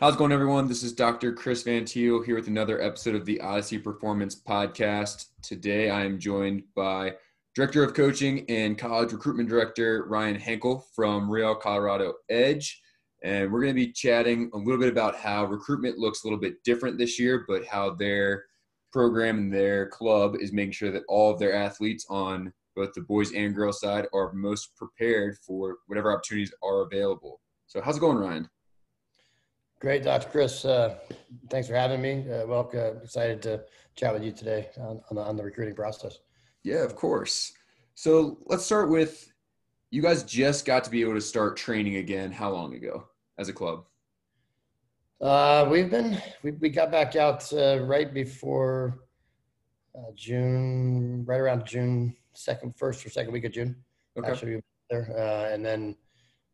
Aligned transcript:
How's 0.00 0.14
it 0.14 0.18
going, 0.18 0.32
everyone? 0.32 0.66
This 0.66 0.82
is 0.82 0.94
Dr. 0.94 1.30
Chris 1.34 1.62
Van 1.62 1.84
Thiel 1.84 2.22
here 2.22 2.34
with 2.34 2.48
another 2.48 2.80
episode 2.80 3.14
of 3.14 3.26
the 3.26 3.38
Odyssey 3.38 3.76
Performance 3.76 4.34
Podcast. 4.34 5.26
Today, 5.42 5.90
I 5.90 6.06
am 6.06 6.18
joined 6.18 6.62
by 6.74 7.16
Director 7.54 7.84
of 7.84 7.92
Coaching 7.92 8.46
and 8.48 8.78
College 8.78 9.12
Recruitment 9.12 9.50
Director 9.50 10.06
Ryan 10.08 10.36
Henkel 10.36 10.86
from 10.96 11.30
Real 11.30 11.54
Colorado 11.54 12.14
Edge. 12.30 12.80
And 13.22 13.52
we're 13.52 13.60
going 13.60 13.74
to 13.74 13.86
be 13.86 13.92
chatting 13.92 14.50
a 14.54 14.56
little 14.56 14.80
bit 14.80 14.88
about 14.88 15.16
how 15.16 15.44
recruitment 15.44 15.98
looks 15.98 16.24
a 16.24 16.26
little 16.26 16.40
bit 16.40 16.64
different 16.64 16.96
this 16.96 17.20
year, 17.20 17.44
but 17.46 17.66
how 17.66 17.90
their 17.90 18.46
program 18.94 19.36
and 19.36 19.52
their 19.52 19.86
club 19.88 20.34
is 20.40 20.50
making 20.50 20.72
sure 20.72 20.90
that 20.92 21.04
all 21.08 21.30
of 21.30 21.38
their 21.38 21.54
athletes 21.54 22.06
on 22.08 22.50
both 22.74 22.94
the 22.94 23.02
boys 23.02 23.34
and 23.34 23.54
girls 23.54 23.82
side 23.82 24.06
are 24.14 24.32
most 24.32 24.74
prepared 24.76 25.36
for 25.46 25.76
whatever 25.88 26.10
opportunities 26.10 26.54
are 26.62 26.84
available. 26.84 27.42
So, 27.66 27.82
how's 27.82 27.98
it 27.98 28.00
going, 28.00 28.16
Ryan? 28.16 28.48
Great, 29.80 30.02
Dr. 30.02 30.28
Chris. 30.28 30.66
Uh, 30.66 30.98
thanks 31.48 31.66
for 31.66 31.74
having 31.74 32.02
me. 32.02 32.30
Uh, 32.30 32.46
welcome. 32.46 32.98
Excited 33.02 33.40
to 33.40 33.62
chat 33.96 34.12
with 34.12 34.22
you 34.22 34.30
today 34.30 34.68
on, 34.76 35.00
on, 35.08 35.16
the, 35.16 35.22
on 35.22 35.36
the 35.38 35.42
recruiting 35.42 35.74
process. 35.74 36.18
Yeah, 36.62 36.84
of 36.84 36.94
course. 36.94 37.54
So 37.94 38.36
let's 38.44 38.62
start 38.62 38.90
with 38.90 39.32
you 39.90 40.02
guys 40.02 40.22
just 40.22 40.66
got 40.66 40.84
to 40.84 40.90
be 40.90 41.00
able 41.00 41.14
to 41.14 41.20
start 41.22 41.56
training 41.56 41.96
again. 41.96 42.30
How 42.30 42.50
long 42.50 42.74
ago 42.74 43.08
as 43.38 43.48
a 43.48 43.54
club? 43.54 43.86
Uh, 45.18 45.66
we've 45.70 45.90
been, 45.90 46.20
we, 46.42 46.50
we 46.50 46.68
got 46.68 46.90
back 46.90 47.16
out 47.16 47.50
uh, 47.54 47.80
right 47.80 48.12
before 48.12 48.98
uh, 49.96 50.12
June, 50.14 51.24
right 51.24 51.40
around 51.40 51.64
June 51.64 52.14
second, 52.34 52.76
first 52.76 53.06
or 53.06 53.08
second 53.08 53.32
week 53.32 53.44
of 53.46 53.52
June. 53.52 53.74
Okay. 54.18 54.30
Actually, 54.30 54.60
there. 54.90 55.10
Uh, 55.16 55.54
and 55.54 55.64
then, 55.64 55.96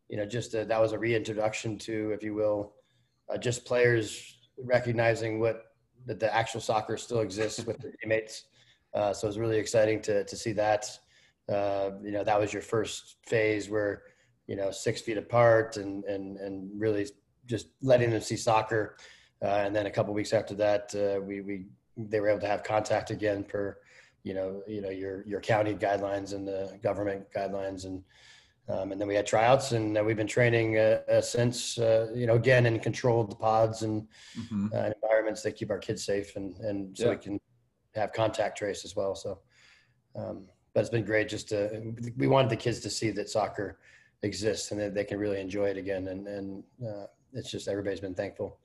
you 0.07 0.15
know, 0.15 0.25
just 0.25 0.53
that 0.53 0.79
was 0.79 0.93
a 0.93 0.99
reintroduction 0.99 1.77
to, 1.79 2.11
if 2.11 2.23
you 2.23 2.33
will, 2.33 2.76
uh, 3.29 3.37
just 3.37 3.65
players 3.65 4.37
recognizing 4.57 5.39
what 5.39 5.63
that 6.05 6.19
the 6.19 6.33
actual 6.33 6.61
soccer 6.61 6.97
still 6.97 7.19
exists 7.19 7.65
with 7.65 7.77
their 7.79 7.91
teammates. 8.01 8.45
Uh, 8.93 9.13
so 9.13 9.27
it 9.27 9.29
was 9.29 9.37
really 9.37 9.57
exciting 9.57 10.01
to 10.01 10.23
to 10.23 10.35
see 10.35 10.53
that. 10.53 10.85
Uh, 11.49 11.91
you 12.03 12.11
know, 12.11 12.23
that 12.23 12.39
was 12.39 12.51
your 12.51 12.61
first 12.61 13.17
phase 13.25 13.69
where 13.69 14.03
you 14.47 14.55
know 14.55 14.71
six 14.71 15.01
feet 15.01 15.17
apart 15.17 15.77
and 15.77 16.03
and 16.05 16.37
and 16.37 16.69
really 16.79 17.05
just 17.45 17.67
letting 17.81 18.09
them 18.09 18.21
see 18.21 18.37
soccer. 18.37 18.97
Uh, 19.41 19.63
and 19.65 19.75
then 19.75 19.85
a 19.85 19.91
couple 19.91 20.13
weeks 20.13 20.33
after 20.33 20.55
that, 20.55 20.93
uh, 20.95 21.21
we 21.21 21.41
we 21.41 21.65
they 21.95 22.19
were 22.19 22.29
able 22.29 22.39
to 22.39 22.47
have 22.47 22.63
contact 22.63 23.11
again 23.11 23.43
per 23.43 23.77
you 24.23 24.33
know 24.33 24.61
you 24.67 24.81
know 24.81 24.89
your 24.89 25.25
your 25.25 25.39
county 25.39 25.73
guidelines 25.73 26.33
and 26.33 26.47
the 26.47 26.77
government 26.83 27.25
guidelines 27.35 27.85
and 27.85 28.03
um, 28.69 28.91
and 28.91 28.99
then 28.99 29.07
we 29.07 29.15
had 29.15 29.25
tryouts, 29.25 29.71
and 29.71 29.97
uh, 29.97 30.03
we've 30.03 30.17
been 30.17 30.27
training 30.27 30.77
uh, 30.77 31.01
uh, 31.09 31.21
since. 31.21 31.77
Uh, 31.77 32.07
you 32.13 32.27
know, 32.27 32.35
again 32.35 32.65
in 32.65 32.79
controlled 32.79 33.39
pods 33.39 33.83
and 33.83 34.07
mm-hmm. 34.37 34.67
Uh, 34.73 34.91
environments 35.01 35.41
that 35.43 35.53
keep 35.53 35.71
our 35.71 35.77
kids 35.77 36.03
safe, 36.03 36.35
and 36.35 36.57
and 36.57 36.97
so 36.97 37.05
yeah. 37.05 37.11
we 37.11 37.17
can 37.17 37.39
have 37.95 38.11
contact 38.11 38.57
trace 38.57 38.83
as 38.83 38.95
well. 38.95 39.15
So, 39.15 39.39
um, 40.15 40.45
but 40.73 40.81
it's 40.81 40.89
been 40.89 41.05
great. 41.05 41.29
Just 41.29 41.49
to 41.49 41.93
we 42.17 42.27
wanted 42.27 42.49
the 42.49 42.57
kids 42.57 42.79
to 42.81 42.89
see 42.89 43.11
that 43.11 43.29
soccer 43.29 43.79
exists 44.23 44.71
and 44.71 44.79
that 44.81 44.93
they 44.93 45.03
can 45.03 45.17
really 45.17 45.39
enjoy 45.39 45.69
it 45.69 45.77
again, 45.77 46.09
and 46.09 46.27
and 46.27 46.63
uh, 46.85 47.05
it's 47.33 47.49
just 47.49 47.67
everybody's 47.67 48.01
been 48.01 48.15
thankful. 48.15 48.59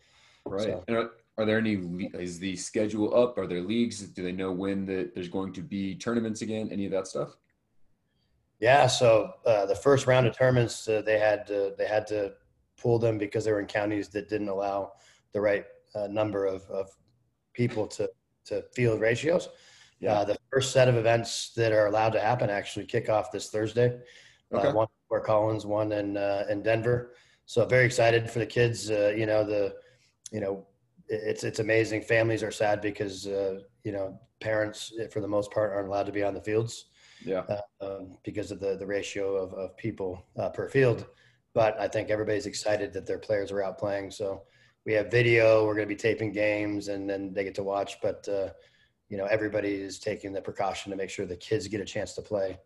Right. 0.44 0.62
So. 0.62 0.84
Are, 0.88 1.10
are 1.38 1.46
there 1.46 1.58
any? 1.58 1.74
Is 2.14 2.40
the 2.40 2.56
schedule 2.56 3.14
up? 3.16 3.38
Are 3.38 3.46
there 3.46 3.60
leagues? 3.60 4.00
Do 4.00 4.24
they 4.24 4.32
know 4.32 4.50
when 4.50 4.84
that 4.86 5.14
there's 5.14 5.28
going 5.28 5.52
to 5.52 5.62
be 5.62 5.94
tournaments 5.94 6.42
again? 6.42 6.68
Any 6.72 6.86
of 6.86 6.92
that 6.92 7.06
stuff? 7.06 7.36
Yeah, 8.62 8.86
so 8.86 9.32
uh, 9.44 9.66
the 9.66 9.74
first 9.74 10.06
round 10.06 10.24
of 10.24 10.38
tournaments, 10.38 10.86
uh, 10.86 11.02
they 11.04 11.18
had 11.18 11.48
to, 11.48 11.74
they 11.76 11.84
had 11.88 12.06
to 12.06 12.34
pull 12.80 12.96
them 12.96 13.18
because 13.18 13.44
they 13.44 13.50
were 13.50 13.58
in 13.58 13.66
counties 13.66 14.08
that 14.10 14.28
didn't 14.28 14.48
allow 14.48 14.92
the 15.32 15.40
right 15.40 15.64
uh, 15.96 16.06
number 16.06 16.46
of, 16.46 16.62
of 16.70 16.88
people 17.54 17.88
to 17.88 18.08
to 18.44 18.62
field 18.72 19.00
ratios. 19.00 19.48
Yeah, 19.98 20.12
uh, 20.12 20.24
the 20.26 20.38
first 20.52 20.70
set 20.70 20.88
of 20.88 20.94
events 20.94 21.50
that 21.56 21.72
are 21.72 21.88
allowed 21.88 22.10
to 22.10 22.20
happen 22.20 22.50
actually 22.50 22.86
kick 22.86 23.08
off 23.08 23.32
this 23.32 23.50
Thursday. 23.50 23.98
Uh, 24.54 24.58
okay. 24.58 24.72
one 24.72 24.86
Fort 25.08 25.24
Collins, 25.24 25.66
one 25.66 25.90
in 25.90 26.16
uh, 26.16 26.44
in 26.48 26.62
Denver. 26.62 27.14
So 27.46 27.64
very 27.64 27.84
excited 27.84 28.30
for 28.30 28.38
the 28.38 28.46
kids. 28.46 28.88
you 28.88 29.26
know 29.26 29.42
the, 29.42 29.74
you 30.30 30.40
know, 30.40 30.68
it's 31.08 31.42
it's 31.42 31.58
amazing. 31.58 32.02
Families 32.02 32.44
are 32.44 32.52
sad 32.52 32.80
because 32.80 33.26
you 33.26 33.90
know 33.90 34.20
parents, 34.38 34.92
for 35.10 35.20
the 35.20 35.26
most 35.26 35.50
part, 35.50 35.72
aren't 35.72 35.88
allowed 35.88 36.06
to 36.06 36.12
be 36.12 36.22
on 36.22 36.32
the 36.32 36.40
fields 36.40 36.91
yeah, 37.24 37.44
uh, 37.48 37.60
um, 37.84 38.18
because 38.24 38.50
of 38.50 38.60
the 38.60 38.76
the 38.76 38.86
ratio 38.86 39.36
of, 39.36 39.54
of 39.54 39.76
people 39.76 40.24
uh, 40.38 40.50
per 40.50 40.68
field. 40.68 41.06
But 41.54 41.78
I 41.78 41.88
think 41.88 42.10
everybody's 42.10 42.46
excited 42.46 42.92
that 42.94 43.06
their 43.06 43.18
players 43.18 43.52
are 43.52 43.62
out 43.62 43.78
playing. 43.78 44.10
So 44.10 44.42
we 44.86 44.92
have 44.94 45.10
video. 45.10 45.66
We're 45.66 45.74
going 45.74 45.88
to 45.88 45.94
be 45.94 45.98
taping 45.98 46.32
games, 46.32 46.88
and 46.88 47.08
then 47.08 47.32
they 47.32 47.44
get 47.44 47.54
to 47.56 47.62
watch. 47.62 48.00
But 48.00 48.26
uh, 48.28 48.50
you 49.08 49.16
know, 49.18 49.26
everybody 49.26 49.74
is 49.74 49.98
taking 49.98 50.32
the 50.32 50.40
precaution 50.40 50.90
to 50.90 50.96
make 50.96 51.10
sure 51.10 51.26
the 51.26 51.36
kids 51.36 51.68
get 51.68 51.80
a 51.80 51.84
chance 51.84 52.14
to 52.14 52.22
play. 52.22 52.58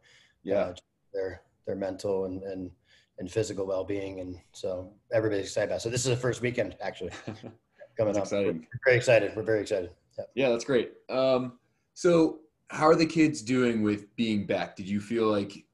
Yeah, 0.42 0.56
uh, 0.56 0.74
their 1.12 1.42
their 1.66 1.76
mental 1.76 2.26
and 2.26 2.42
and 2.44 2.70
and 3.18 3.30
physical 3.30 3.66
well 3.66 3.84
being, 3.84 4.20
and 4.20 4.38
so 4.52 4.92
everybody's 5.12 5.46
excited 5.46 5.66
about. 5.66 5.76
It. 5.76 5.82
So 5.82 5.90
this 5.90 6.04
is 6.04 6.10
the 6.10 6.16
first 6.16 6.40
weekend 6.40 6.76
actually 6.80 7.10
coming 7.98 8.16
up. 8.16 8.22
Exciting. 8.22 8.60
We're 8.60 8.80
very 8.84 8.96
excited. 8.96 9.32
We're 9.34 9.42
very 9.42 9.60
excited. 9.60 9.90
Yeah, 10.18 10.24
yeah 10.34 10.48
that's 10.50 10.64
great. 10.64 10.92
Um, 11.10 11.58
so 11.94 12.40
how 12.68 12.86
are 12.86 12.96
the 12.96 13.06
kids 13.06 13.42
doing 13.42 13.82
with 13.82 14.14
being 14.16 14.46
back? 14.46 14.76
Did 14.76 14.88
you 14.88 15.00
feel 15.00 15.30
like 15.30 15.64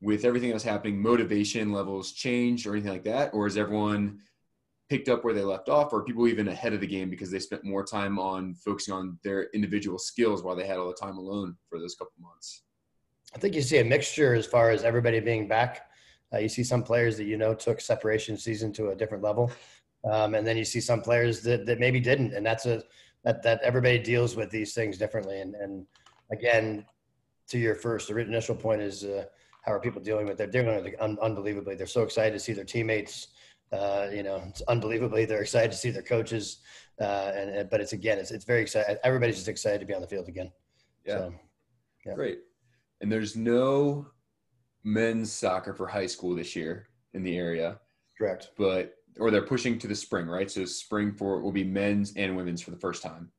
with 0.00 0.24
everything 0.24 0.50
that's 0.50 0.64
happening, 0.64 1.00
motivation 1.00 1.72
levels 1.72 2.12
changed 2.12 2.66
or 2.66 2.72
anything 2.72 2.92
like 2.92 3.04
that? 3.04 3.34
Or 3.34 3.46
is 3.46 3.56
everyone 3.56 4.20
picked 4.88 5.08
up 5.08 5.24
where 5.24 5.34
they 5.34 5.42
left 5.42 5.68
off 5.68 5.92
or 5.92 6.04
people 6.04 6.26
even 6.26 6.48
ahead 6.48 6.72
of 6.72 6.80
the 6.80 6.86
game 6.86 7.10
because 7.10 7.30
they 7.30 7.38
spent 7.38 7.64
more 7.64 7.84
time 7.84 8.18
on 8.18 8.54
focusing 8.54 8.94
on 8.94 9.18
their 9.22 9.48
individual 9.52 9.98
skills 9.98 10.42
while 10.42 10.56
they 10.56 10.66
had 10.66 10.78
all 10.78 10.88
the 10.88 10.94
time 10.94 11.18
alone 11.18 11.56
for 11.68 11.78
those 11.78 11.94
couple 11.94 12.14
months? 12.20 12.62
I 13.34 13.38
think 13.38 13.54
you 13.54 13.62
see 13.62 13.78
a 13.78 13.84
mixture 13.84 14.34
as 14.34 14.46
far 14.46 14.70
as 14.70 14.84
everybody 14.84 15.20
being 15.20 15.48
back. 15.48 15.90
Uh, 16.32 16.38
you 16.38 16.48
see 16.48 16.64
some 16.64 16.82
players 16.82 17.16
that 17.16 17.24
you 17.24 17.36
know 17.36 17.54
took 17.54 17.80
separation 17.80 18.36
season 18.36 18.72
to 18.74 18.90
a 18.90 18.96
different 18.96 19.22
level, 19.22 19.50
um, 20.10 20.34
and 20.34 20.46
then 20.46 20.56
you 20.56 20.64
see 20.64 20.80
some 20.80 21.00
players 21.00 21.42
that, 21.42 21.66
that 21.66 21.78
maybe 21.78 22.00
didn't, 22.00 22.34
and 22.34 22.44
that's 22.44 22.66
a 22.66 22.82
that 23.24 23.42
that 23.42 23.60
everybody 23.62 23.98
deals 23.98 24.36
with 24.36 24.50
these 24.50 24.74
things 24.74 24.98
differently. 24.98 25.40
And 25.40 25.54
and 25.54 25.86
again, 26.30 26.84
to 27.48 27.58
your 27.58 27.74
first 27.74 28.08
the 28.08 28.16
initial 28.16 28.54
point 28.54 28.82
is 28.82 29.04
uh, 29.04 29.24
how 29.62 29.72
are 29.72 29.80
people 29.80 30.00
dealing 30.00 30.26
with 30.26 30.40
it? 30.40 30.52
They're 30.52 30.62
doing 30.62 30.86
it 30.86 30.94
un- 31.00 31.18
unbelievably. 31.20 31.76
They're 31.76 31.86
so 31.86 32.02
excited 32.02 32.32
to 32.32 32.40
see 32.40 32.52
their 32.52 32.64
teammates. 32.64 33.28
Uh, 33.72 34.08
you 34.12 34.22
know, 34.22 34.42
it's 34.48 34.62
unbelievably 34.62 35.26
they're 35.26 35.42
excited 35.42 35.70
to 35.70 35.76
see 35.76 35.90
their 35.90 36.02
coaches. 36.02 36.58
Uh, 37.00 37.32
and, 37.34 37.50
and, 37.50 37.70
but 37.70 37.80
it's 37.80 37.92
again, 37.92 38.18
it's 38.18 38.30
it's 38.30 38.44
very 38.44 38.62
exciting. 38.62 38.96
Everybody's 39.04 39.36
just 39.36 39.48
excited 39.48 39.80
to 39.80 39.86
be 39.86 39.94
on 39.94 40.00
the 40.00 40.06
field 40.06 40.28
again. 40.28 40.50
Yeah. 41.06 41.18
So, 41.18 41.34
yeah. 42.06 42.14
Great. 42.14 42.38
And 43.00 43.12
there's 43.12 43.36
no 43.36 44.06
men's 44.84 45.30
soccer 45.30 45.74
for 45.74 45.86
high 45.86 46.06
school 46.06 46.34
this 46.34 46.56
year 46.56 46.88
in 47.14 47.22
the 47.22 47.36
area. 47.36 47.78
Correct. 48.16 48.50
But 48.56 48.94
or 49.18 49.30
they're 49.30 49.42
pushing 49.42 49.78
to 49.78 49.86
the 49.86 49.94
spring, 49.94 50.26
right? 50.26 50.50
So 50.50 50.64
spring 50.64 51.12
for 51.12 51.40
will 51.40 51.52
be 51.52 51.64
men's 51.64 52.14
and 52.16 52.36
women's 52.36 52.62
for 52.62 52.70
the 52.70 52.78
first 52.78 53.02
time. 53.02 53.30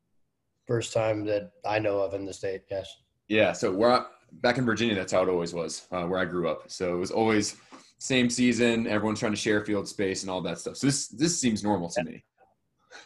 First 0.69 0.93
time 0.93 1.25
that 1.25 1.53
I 1.65 1.79
know 1.79 1.97
of 1.97 2.13
in 2.13 2.25
the 2.25 2.33
state, 2.33 2.61
yes. 2.69 2.97
Yeah, 3.27 3.53
so 3.53 3.71
we're 3.71 4.05
back 4.33 4.59
in 4.59 4.65
Virginia. 4.67 4.93
That's 4.93 5.11
how 5.11 5.23
it 5.23 5.27
always 5.27 5.51
was, 5.51 5.87
uh, 5.91 6.03
where 6.03 6.19
I 6.19 6.25
grew 6.25 6.47
up. 6.47 6.65
So 6.69 6.93
it 6.93 6.99
was 6.99 7.09
always 7.09 7.55
same 7.97 8.29
season. 8.29 8.85
Everyone's 8.85 9.19
trying 9.19 9.31
to 9.31 9.35
share 9.35 9.65
field 9.65 9.87
space 9.87 10.21
and 10.21 10.29
all 10.29 10.41
that 10.41 10.59
stuff. 10.59 10.77
So 10.77 10.85
this 10.85 11.07
this 11.07 11.41
seems 11.41 11.63
normal 11.63 11.89
to 11.89 12.03
me. 12.03 12.23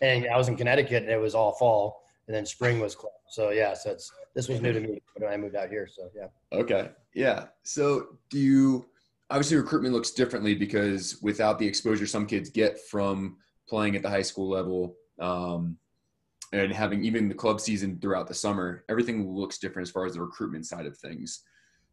And 0.01 0.28
I 0.28 0.35
was 0.35 0.50
in 0.50 0.57
Connecticut, 0.57 1.03
and 1.03 1.12
it 1.13 1.22
was 1.22 1.35
all 1.35 1.53
fall, 1.53 2.03
and 2.28 2.35
then 2.35 2.46
spring 2.46 2.81
was 2.81 2.96
club. 2.96 3.13
So 3.29 3.51
yeah, 3.51 3.74
so 3.75 3.91
it's 3.91 4.12
this 4.35 4.50
was 4.50 4.59
new 4.59 4.74
to 4.74 4.81
me 4.81 5.01
when 5.16 5.31
I 5.31 5.38
moved 5.38 5.56
out 5.56 5.69
here. 5.69 5.88
So 5.88 6.09
yeah. 6.13 6.28
Okay. 6.51 6.90
Yeah. 7.13 7.45
So 7.63 8.18
do 8.30 8.40
you? 8.40 8.88
Obviously, 9.30 9.56
recruitment 9.56 9.94
looks 9.94 10.12
differently 10.12 10.53
because 10.53 11.18
without 11.22 11.59
the 11.59 11.66
exposure 11.66 12.07
some 12.07 12.25
kids 12.25 12.50
get 12.50 12.78
from 12.90 13.38
playing 13.69 13.95
at 13.95 14.01
the 14.01 14.09
high 14.09 14.22
school 14.22 14.50
level, 14.50 14.98
um, 15.21 15.77
and 16.53 16.71
having 16.71 17.03
even 17.03 17.27
the 17.27 17.35
club 17.35 17.59
season 17.59 17.97
throughout 18.00 18.27
the 18.27 18.33
summer, 18.33 18.85
everything 18.88 19.27
looks 19.27 19.57
different 19.57 19.88
as 19.88 19.91
far 19.91 20.05
as 20.05 20.13
the 20.13 20.21
recruitment 20.21 20.67
side 20.67 20.85
of 20.85 20.95
things. 20.97 21.41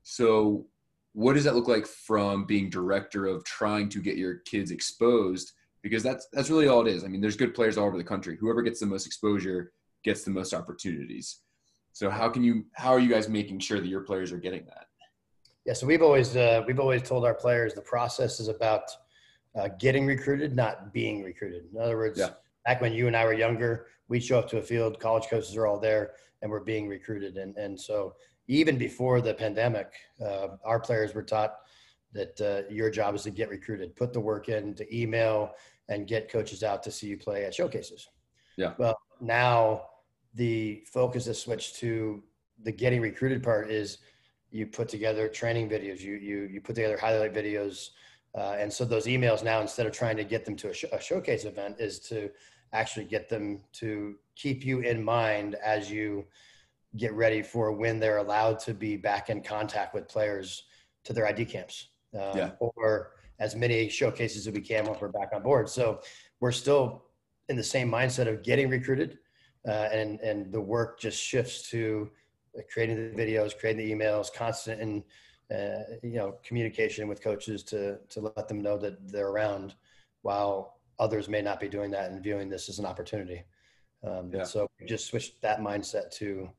So, 0.02 0.66
what 1.14 1.32
does 1.32 1.44
that 1.44 1.56
look 1.56 1.66
like 1.66 1.86
from 1.86 2.44
being 2.44 2.70
director 2.70 3.26
of 3.26 3.42
trying 3.44 3.88
to 3.88 4.00
get 4.00 4.16
your 4.16 4.36
kids 4.40 4.70
exposed? 4.70 5.52
Because 5.82 6.02
that's 6.02 6.28
that's 6.32 6.50
really 6.50 6.68
all 6.68 6.86
it 6.86 6.90
is. 6.92 7.04
I 7.04 7.08
mean, 7.08 7.22
there's 7.22 7.36
good 7.36 7.54
players 7.54 7.78
all 7.78 7.86
over 7.86 7.96
the 7.96 8.04
country. 8.04 8.36
Whoever 8.38 8.60
gets 8.60 8.80
the 8.80 8.86
most 8.86 9.06
exposure 9.06 9.72
gets 10.04 10.24
the 10.24 10.30
most 10.30 10.52
opportunities. 10.52 11.40
So, 11.94 12.10
how 12.10 12.28
can 12.28 12.44
you? 12.44 12.66
How 12.74 12.90
are 12.90 13.00
you 13.00 13.08
guys 13.08 13.30
making 13.30 13.60
sure 13.60 13.80
that 13.80 13.88
your 13.88 14.02
players 14.02 14.30
are 14.30 14.38
getting 14.38 14.66
that? 14.66 14.86
Yeah, 15.64 15.72
so 15.72 15.86
we've 15.86 16.02
always 16.02 16.36
uh, 16.36 16.62
we've 16.66 16.80
always 16.80 17.02
told 17.02 17.24
our 17.24 17.34
players 17.34 17.72
the 17.72 17.80
process 17.80 18.40
is 18.40 18.48
about 18.48 18.82
uh, 19.54 19.68
getting 19.78 20.06
recruited, 20.06 20.54
not 20.54 20.92
being 20.92 21.22
recruited. 21.22 21.64
In 21.74 21.80
other 21.80 21.96
words, 21.96 22.18
yeah. 22.18 22.30
Back 22.64 22.80
when 22.80 22.92
you 22.92 23.06
and 23.06 23.16
I 23.16 23.24
were 23.24 23.32
younger, 23.32 23.86
we'd 24.08 24.24
show 24.24 24.38
up 24.38 24.48
to 24.50 24.58
a 24.58 24.62
field, 24.62 25.00
college 25.00 25.28
coaches 25.28 25.56
are 25.56 25.66
all 25.66 25.78
there, 25.78 26.12
and 26.42 26.50
we're 26.50 26.60
being 26.60 26.88
recruited. 26.88 27.36
And 27.36 27.56
and 27.56 27.78
so 27.78 28.14
even 28.48 28.76
before 28.76 29.20
the 29.20 29.34
pandemic, 29.34 29.92
uh, 30.20 30.48
our 30.64 30.80
players 30.80 31.14
were 31.14 31.22
taught 31.22 31.54
that 32.12 32.40
uh, 32.40 32.72
your 32.72 32.90
job 32.90 33.14
is 33.14 33.22
to 33.22 33.30
get 33.30 33.48
recruited, 33.48 33.94
put 33.94 34.12
the 34.12 34.20
work 34.20 34.48
in, 34.48 34.74
to 34.74 34.96
email 34.96 35.52
and 35.88 36.08
get 36.08 36.30
coaches 36.30 36.62
out 36.62 36.82
to 36.82 36.90
see 36.90 37.06
you 37.06 37.16
play 37.16 37.44
at 37.44 37.54
showcases. 37.54 38.08
Yeah. 38.56 38.74
Well, 38.78 38.98
now 39.20 39.82
the 40.34 40.82
focus 40.86 41.26
has 41.26 41.40
switched 41.40 41.76
to 41.76 42.22
the 42.62 42.72
getting 42.72 43.00
recruited 43.00 43.42
part 43.42 43.70
is 43.70 43.98
you 44.50 44.66
put 44.66 44.88
together 44.88 45.28
training 45.28 45.68
videos, 45.68 46.00
you 46.00 46.14
you 46.14 46.48
you 46.52 46.60
put 46.60 46.74
together 46.74 46.98
highlight 46.98 47.32
videos, 47.32 47.90
uh, 48.34 48.56
and 48.58 48.72
so 48.72 48.84
those 48.84 49.06
emails 49.06 49.42
now 49.42 49.60
instead 49.60 49.86
of 49.86 49.92
trying 49.92 50.16
to 50.16 50.24
get 50.24 50.44
them 50.44 50.56
to 50.56 50.70
a, 50.70 50.74
sh- 50.74 50.84
a 50.92 51.00
showcase 51.00 51.44
event 51.44 51.76
is 51.78 51.98
to 51.98 52.30
actually 52.72 53.04
get 53.04 53.28
them 53.28 53.60
to 53.72 54.14
keep 54.36 54.64
you 54.64 54.80
in 54.80 55.02
mind 55.02 55.56
as 55.56 55.90
you 55.90 56.24
get 56.96 57.12
ready 57.14 57.42
for 57.42 57.72
when 57.72 57.98
they're 58.00 58.18
allowed 58.18 58.58
to 58.58 58.74
be 58.74 58.96
back 58.96 59.30
in 59.30 59.42
contact 59.42 59.94
with 59.94 60.08
players 60.08 60.64
to 61.04 61.12
their 61.12 61.26
ID 61.26 61.44
camps 61.44 61.88
um, 62.14 62.36
Yeah. 62.36 62.50
or 62.60 63.12
as 63.38 63.56
many 63.56 63.88
showcases 63.88 64.46
as 64.46 64.52
we 64.52 64.60
can 64.60 64.84
once 64.84 65.00
we're 65.00 65.08
back 65.08 65.30
on 65.32 65.42
board. 65.42 65.68
So 65.68 66.00
we're 66.40 66.52
still 66.52 67.04
in 67.48 67.56
the 67.56 67.64
same 67.64 67.90
mindset 67.90 68.28
of 68.28 68.42
getting 68.42 68.68
recruited, 68.68 69.18
uh, 69.66 69.88
and 69.92 70.20
and 70.20 70.52
the 70.52 70.60
work 70.60 71.00
just 71.00 71.20
shifts 71.20 71.68
to 71.70 72.10
creating 72.72 72.96
the 72.96 73.16
videos, 73.22 73.56
creating 73.58 73.84
the 73.84 73.92
emails, 73.92 74.32
constant 74.32 74.80
and 74.80 75.02
uh, 75.50 75.96
you 76.02 76.16
know 76.16 76.36
communication 76.44 77.08
with 77.08 77.22
coaches 77.22 77.62
to 77.64 77.98
to 78.08 78.20
let 78.20 78.48
them 78.48 78.60
know 78.62 78.76
that 78.78 79.08
they're 79.10 79.28
around, 79.28 79.74
while 80.22 80.78
others 80.98 81.28
may 81.28 81.42
not 81.42 81.58
be 81.58 81.68
doing 81.68 81.90
that 81.90 82.10
and 82.10 82.22
viewing 82.22 82.48
this 82.48 82.68
as 82.68 82.78
an 82.78 82.86
opportunity. 82.86 83.42
Um, 84.02 84.30
Yeah. 84.32 84.44
So 84.44 84.68
we 84.78 84.86
just 84.86 85.06
switched 85.06 85.40
that 85.42 85.60
mindset 85.60 86.10
to 86.12 86.50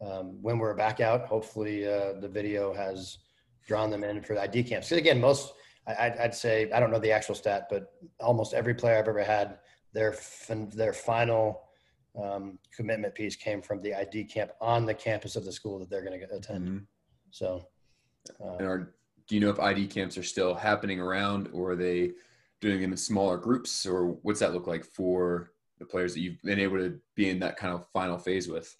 um, 0.00 0.42
when 0.42 0.58
we're 0.58 0.74
back 0.74 1.00
out. 1.00 1.26
Hopefully, 1.26 1.86
uh, 1.86 2.14
the 2.20 2.28
video 2.28 2.74
has 2.74 3.18
drawn 3.66 3.90
them 3.90 4.04
in 4.04 4.22
for 4.22 4.34
the 4.34 4.42
ID 4.42 4.64
camps. 4.64 4.88
Because 4.88 4.98
again, 4.98 5.20
most 5.20 5.52
I, 5.86 6.06
I'd, 6.06 6.18
I'd 6.18 6.34
say 6.34 6.70
I 6.72 6.80
don't 6.80 6.90
know 6.90 6.98
the 6.98 7.12
actual 7.12 7.34
stat, 7.34 7.66
but 7.70 7.92
almost 8.20 8.52
every 8.54 8.74
player 8.74 8.98
I've 8.98 9.08
ever 9.08 9.22
had, 9.24 9.58
their 9.92 10.12
fin- 10.12 10.70
their 10.74 10.92
final 10.92 11.62
um, 12.20 12.58
commitment 12.74 13.14
piece 13.14 13.36
came 13.36 13.62
from 13.62 13.80
the 13.82 13.94
ID 13.94 14.24
camp 14.24 14.50
on 14.60 14.86
the 14.86 14.94
campus 14.94 15.36
of 15.36 15.44
the 15.44 15.52
school 15.52 15.78
that 15.78 15.88
they're 15.90 16.04
going 16.04 16.18
to 16.18 16.34
attend. 16.36 16.68
Mhm. 16.68 16.86
So, 17.30 17.68
And 18.40 18.66
are 18.66 18.94
do 19.28 19.34
you 19.34 19.40
know 19.40 19.50
if 19.50 19.60
ID 19.60 19.86
camps 19.88 20.16
are 20.16 20.22
still 20.22 20.54
happening 20.54 21.00
around, 21.00 21.48
or 21.52 21.72
are 21.72 21.76
they 21.76 22.12
doing 22.60 22.80
them 22.80 22.92
in 22.92 22.96
smaller 22.96 23.36
groups, 23.36 23.86
or 23.86 24.12
what's 24.22 24.40
that 24.40 24.54
look 24.54 24.66
like 24.66 24.84
for 24.84 25.52
the 25.78 25.84
players 25.84 26.14
that 26.14 26.20
you've 26.20 26.40
been 26.42 26.58
able 26.58 26.78
to 26.78 26.98
be 27.14 27.28
in 27.28 27.38
that 27.40 27.56
kind 27.56 27.74
of 27.74 27.86
final 27.92 28.18
phase 28.18 28.48
with? 28.48 28.74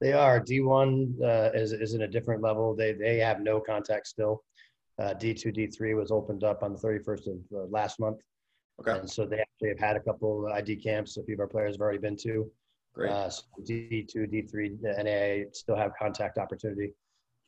They 0.00 0.12
are 0.12 0.40
D1 0.40 1.22
uh, 1.22 1.50
is 1.54 1.72
is 1.72 1.94
in 1.94 2.02
a 2.02 2.08
different 2.08 2.42
level. 2.42 2.74
They 2.74 2.92
they 2.92 3.18
have 3.18 3.40
no 3.40 3.60
contact 3.60 4.06
still. 4.06 4.44
Uh, 4.98 5.14
D2 5.14 5.56
D3 5.56 5.96
was 5.96 6.12
opened 6.12 6.44
up 6.44 6.62
on 6.62 6.72
the 6.72 6.78
31st 6.78 7.26
of 7.26 7.38
uh, 7.52 7.64
last 7.68 7.98
month, 7.98 8.20
Okay, 8.80 8.98
and 8.98 9.10
so 9.10 9.26
they 9.26 9.38
actually 9.38 9.70
have 9.70 9.78
had 9.78 9.96
a 9.96 10.00
couple 10.00 10.48
ID 10.52 10.76
camps. 10.76 11.16
A 11.16 11.24
few 11.24 11.34
of 11.34 11.40
our 11.40 11.48
players 11.48 11.74
have 11.74 11.80
already 11.80 11.98
been 11.98 12.16
to. 12.18 12.50
great. 12.94 13.10
Uh, 13.10 13.28
so 13.28 13.42
D2 13.62 14.14
D3 14.14 14.80
the 14.80 14.94
NAIA 14.98 15.54
still 15.54 15.76
have 15.76 15.92
contact 15.98 16.38
opportunity. 16.38 16.92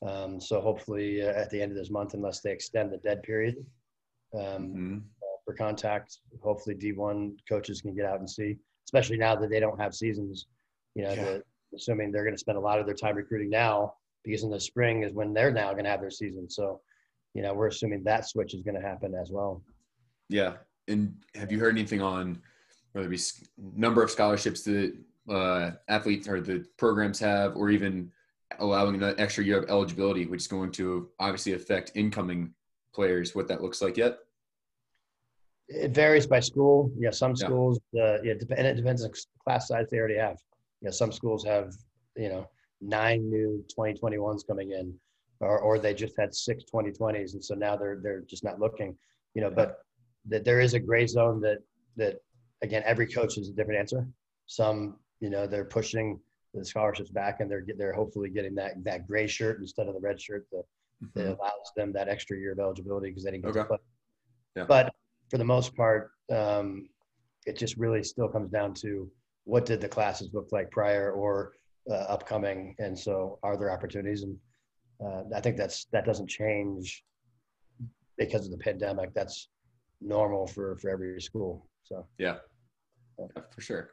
Um, 0.04 0.40
so 0.40 0.60
hopefully 0.60 1.22
uh, 1.22 1.32
at 1.32 1.50
the 1.50 1.60
end 1.60 1.72
of 1.72 1.78
this 1.78 1.90
month, 1.90 2.14
unless 2.14 2.40
they 2.40 2.52
extend 2.52 2.92
the 2.92 2.98
dead 2.98 3.22
period 3.22 3.56
um, 4.34 4.74
Mhm. 4.74 5.02
for 5.44 5.54
contact, 5.54 6.18
hopefully 6.42 6.74
D1 6.76 7.36
coaches 7.48 7.80
can 7.80 7.94
get 7.94 8.04
out 8.04 8.18
and 8.18 8.28
see. 8.28 8.58
Especially 8.86 9.16
now 9.16 9.34
that 9.36 9.48
they 9.50 9.60
don't 9.60 9.80
have 9.80 9.94
seasons, 9.94 10.46
you 10.94 11.02
know, 11.02 11.12
Yeah. 11.12 11.24
the, 11.24 11.44
assuming 11.74 12.12
they're 12.12 12.24
going 12.24 12.34
to 12.34 12.40
spend 12.40 12.58
a 12.58 12.60
lot 12.60 12.78
of 12.78 12.86
their 12.86 12.94
time 12.94 13.16
recruiting 13.16 13.50
now 13.50 13.94
because 14.22 14.42
in 14.44 14.50
the 14.50 14.60
spring 14.60 15.02
is 15.02 15.12
when 15.12 15.32
they're 15.32 15.52
now 15.52 15.72
going 15.72 15.84
to 15.84 15.90
have 15.90 16.00
their 16.00 16.10
season. 16.10 16.48
So, 16.50 16.80
you 17.34 17.42
know, 17.42 17.54
we're 17.54 17.68
assuming 17.68 18.02
that 18.04 18.26
switch 18.26 18.54
is 18.54 18.62
going 18.62 18.74
to 18.74 18.80
happen 18.80 19.14
as 19.14 19.30
well. 19.30 19.62
Yeah. 20.28 20.58
And 20.88 21.22
have 21.34 21.50
you 21.50 21.58
heard 21.58 21.76
anything 21.76 22.00
on 22.00 22.42
whether 22.92 23.06
it 23.06 23.10
be 23.10 23.20
number 23.74 24.02
of 24.02 24.10
scholarships 24.10 24.62
that 24.62 24.96
uh, 25.28 25.72
athletes 25.88 26.28
or 26.28 26.40
the 26.40 26.64
programs 26.76 27.18
have, 27.18 27.56
or 27.56 27.68
even 27.70 28.10
allowing 28.58 29.02
an 29.02 29.14
extra 29.18 29.44
year 29.44 29.58
of 29.62 29.68
eligibility, 29.70 30.26
which 30.26 30.42
is 30.42 30.48
going 30.48 30.70
to 30.72 31.08
obviously 31.18 31.52
affect 31.52 31.92
incoming 31.94 32.52
players? 32.94 33.34
What 33.34 33.48
that 33.48 33.62
looks 33.62 33.82
like 33.82 33.96
yet? 33.96 34.18
It 35.68 35.90
varies 35.90 36.26
by 36.26 36.40
school. 36.40 36.90
Yeah, 36.96 37.10
some 37.10 37.32
Yeah. 37.32 37.46
schools, 37.46 37.80
uh, 37.98 38.22
yeah, 38.22 38.34
and 38.56 38.66
it 38.66 38.76
depends 38.76 39.04
on 39.04 39.10
class 39.42 39.68
size 39.68 39.88
they 39.90 39.98
already 39.98 40.16
have. 40.16 40.38
Yeah, 40.80 40.90
some 40.90 41.10
schools 41.10 41.44
have, 41.44 41.74
you 42.16 42.28
know, 42.28 42.48
nine 42.80 43.28
new 43.28 43.64
2021s 43.76 44.46
coming 44.46 44.72
in, 44.72 44.94
or, 45.40 45.58
or 45.58 45.78
they 45.78 45.92
just 45.94 46.14
had 46.18 46.34
six 46.34 46.64
2020s, 46.72 47.32
and 47.32 47.44
so 47.44 47.54
now 47.54 47.76
they're 47.76 47.98
they're 48.02 48.20
just 48.22 48.44
not 48.44 48.60
looking, 48.60 48.96
you 49.34 49.42
know. 49.42 49.50
But 49.50 49.78
that 50.26 50.44
there 50.44 50.60
is 50.60 50.74
a 50.74 50.78
gray 50.78 51.06
zone 51.06 51.40
that 51.40 51.58
that 51.96 52.20
again 52.62 52.82
every 52.84 53.06
coach 53.06 53.36
is 53.38 53.48
a 53.48 53.52
different 53.52 53.80
answer. 53.80 54.06
Some, 54.46 54.98
you 55.20 55.30
know, 55.30 55.46
they're 55.48 55.64
pushing 55.64 56.20
the 56.58 56.64
scholarships 56.64 57.10
back, 57.10 57.40
and 57.40 57.50
they're 57.50 57.64
they're 57.76 57.92
hopefully 57.92 58.30
getting 58.30 58.54
that 58.54 58.82
that 58.84 59.06
gray 59.06 59.26
shirt 59.26 59.60
instead 59.60 59.86
of 59.88 59.94
the 59.94 60.00
red 60.00 60.20
shirt 60.20 60.46
that, 60.52 60.64
that 61.14 61.26
Mhm. 61.26 61.38
allows 61.38 61.72
them 61.76 61.92
that 61.92 62.08
extra 62.08 62.36
year 62.38 62.52
of 62.52 62.58
eligibility 62.58 63.08
because 63.10 63.24
they 63.24 63.30
didn't 63.30 63.44
get 63.44 63.56
Okay. 63.56 63.66
play. 63.68 63.78
Yeah. 64.56 64.64
But 64.66 64.94
for 65.30 65.38
the 65.38 65.44
most 65.44 65.74
part, 65.76 66.12
um, 66.30 66.88
it 67.46 67.56
just 67.56 67.76
really 67.76 68.02
still 68.02 68.28
comes 68.28 68.50
down 68.50 68.74
to 68.74 69.10
what 69.44 69.66
did 69.66 69.80
the 69.80 69.88
classes 69.88 70.30
look 70.32 70.50
like 70.52 70.70
prior 70.70 71.12
or 71.12 71.54
uh, 71.90 71.94
upcoming, 71.94 72.74
and 72.78 72.98
so 72.98 73.38
are 73.42 73.56
there 73.56 73.70
opportunities? 73.70 74.22
And 74.22 74.38
uh, 75.04 75.22
I 75.34 75.40
think 75.40 75.56
that's 75.56 75.84
that 75.86 76.04
doesn't 76.04 76.28
change 76.28 77.04
because 78.16 78.46
of 78.46 78.50
the 78.50 78.58
pandemic. 78.58 79.12
That's 79.14 79.48
normal 80.00 80.46
for 80.46 80.76
for 80.78 80.90
every 80.90 81.20
school. 81.20 81.68
So 81.84 82.08
Yeah. 82.18 82.38
Yeah, 83.18 83.26
for 83.50 83.60
sure. 83.60 83.90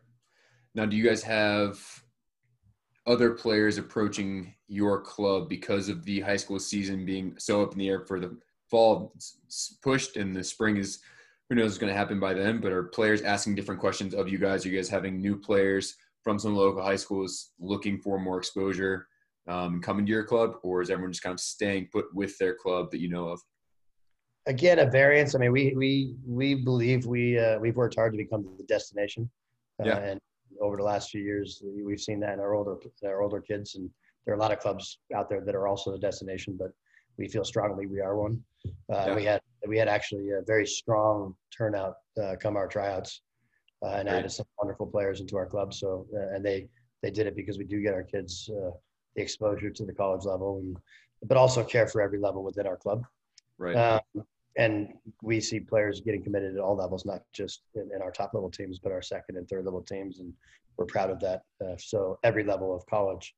Now, 0.75 0.85
do 0.85 0.97
you 0.97 1.03
guys 1.03 1.23
have 1.23 1.79
other 3.05 3.31
players 3.31 3.77
approaching 3.77 4.53
your 4.67 5.01
club 5.01 5.49
because 5.49 5.89
of 5.89 6.05
the 6.05 6.21
high 6.21 6.37
school 6.37 6.59
season 6.59 7.05
being 7.05 7.35
so 7.37 7.61
up 7.61 7.73
in 7.73 7.79
the 7.79 7.89
air 7.89 7.99
for 7.99 8.19
the 8.19 8.35
fall 8.69 9.13
pushed 9.81 10.17
and 10.17 10.35
the 10.35 10.43
spring 10.43 10.77
is 10.77 10.99
who 11.49 11.55
knows 11.55 11.65
what's 11.65 11.77
going 11.77 11.91
to 11.91 11.97
happen 11.97 12.19
by 12.19 12.33
then? 12.33 12.59
But 12.59 12.71
are 12.71 12.83
players 12.83 13.21
asking 13.21 13.55
different 13.55 13.81
questions 13.81 14.13
of 14.13 14.29
you 14.29 14.37
guys? 14.37 14.65
Are 14.65 14.69
you 14.69 14.77
guys 14.77 14.89
having 14.89 15.21
new 15.21 15.35
players 15.35 15.97
from 16.23 16.39
some 16.39 16.55
local 16.55 16.81
high 16.81 16.95
schools 16.95 17.51
looking 17.59 17.99
for 17.99 18.17
more 18.17 18.37
exposure 18.37 19.07
um, 19.47 19.81
coming 19.81 20.05
to 20.05 20.11
your 20.11 20.23
club, 20.23 20.55
or 20.63 20.81
is 20.81 20.89
everyone 20.89 21.11
just 21.11 21.21
kind 21.21 21.33
of 21.33 21.41
staying 21.41 21.89
put 21.91 22.05
with 22.15 22.37
their 22.37 22.55
club 22.55 22.91
that 22.91 23.01
you 23.01 23.09
know 23.09 23.27
of? 23.27 23.41
again, 24.45 24.79
a 24.79 24.85
variance. 24.85 25.35
I 25.35 25.39
mean, 25.39 25.51
we 25.51 25.73
we 25.75 26.15
we 26.25 26.55
believe 26.55 27.05
we 27.05 27.39
uh, 27.39 27.59
we've 27.59 27.75
worked 27.75 27.95
hard 27.95 28.13
to 28.13 28.17
become 28.17 28.45
the 28.57 28.63
destination. 28.63 29.29
Uh, 29.81 29.87
Yeah. 29.87 29.97
And 29.97 30.19
over 30.61 30.77
the 30.77 30.83
last 30.83 31.09
few 31.09 31.21
years, 31.21 31.61
we've 31.83 31.99
seen 31.99 32.19
that 32.21 32.33
in 32.33 32.39
our 32.39 32.53
older 32.53 32.77
our 33.03 33.21
older 33.21 33.41
kids, 33.41 33.75
and 33.75 33.89
there 34.25 34.33
are 34.33 34.37
a 34.37 34.39
lot 34.39 34.51
of 34.51 34.59
clubs 34.59 34.99
out 35.15 35.29
there 35.29 35.41
that 35.41 35.55
are 35.55 35.67
also 35.67 35.91
the 35.91 35.97
destination. 35.99 36.55
But 36.57 36.71
we 37.17 37.27
feel 37.27 37.43
strongly 37.43 37.85
we 37.85 38.01
are 38.01 38.17
one. 38.17 38.43
Uh, 38.65 39.05
Yeah. 39.07 39.15
We 39.15 39.25
had 39.25 39.41
we 39.67 39.77
had 39.77 39.87
actually 39.87 40.31
a 40.31 40.41
very 40.45 40.65
strong 40.65 41.35
turnout 41.55 41.95
uh, 42.21 42.35
come 42.39 42.55
our 42.57 42.67
tryouts, 42.67 43.21
uh, 43.85 43.89
and 43.89 44.07
Great. 44.07 44.19
added 44.19 44.31
some 44.31 44.45
wonderful 44.57 44.87
players 44.87 45.21
into 45.21 45.37
our 45.37 45.45
club. 45.45 45.73
So 45.73 46.07
uh, 46.15 46.35
and 46.35 46.45
they 46.45 46.67
they 47.01 47.11
did 47.11 47.27
it 47.27 47.35
because 47.35 47.57
we 47.57 47.65
do 47.65 47.81
get 47.81 47.93
our 47.93 48.03
kids 48.03 48.49
uh, 48.49 48.71
the 49.15 49.21
exposure 49.21 49.69
to 49.69 49.85
the 49.85 49.93
college 49.93 50.25
level, 50.25 50.59
and 50.59 50.77
but 51.23 51.37
also 51.37 51.63
care 51.63 51.87
for 51.87 52.01
every 52.01 52.19
level 52.19 52.43
within 52.43 52.67
our 52.67 52.77
club. 52.77 53.03
Right. 53.57 53.75
Um, 53.75 54.25
and 54.55 54.93
we 55.21 55.39
see 55.39 55.59
players 55.59 56.01
getting 56.01 56.23
committed 56.23 56.55
at 56.55 56.61
all 56.61 56.75
levels, 56.75 57.05
not 57.05 57.21
just 57.33 57.63
in, 57.75 57.89
in 57.95 58.01
our 58.01 58.11
top 58.11 58.33
level 58.33 58.49
teams, 58.51 58.79
but 58.79 58.91
our 58.91 59.01
second 59.01 59.37
and 59.37 59.47
third 59.47 59.65
level 59.65 59.81
teams, 59.81 60.19
and 60.19 60.33
we're 60.77 60.85
proud 60.85 61.09
of 61.09 61.19
that. 61.19 61.41
Uh, 61.63 61.75
so 61.77 62.19
every 62.23 62.43
level 62.43 62.75
of 62.75 62.85
college, 62.85 63.35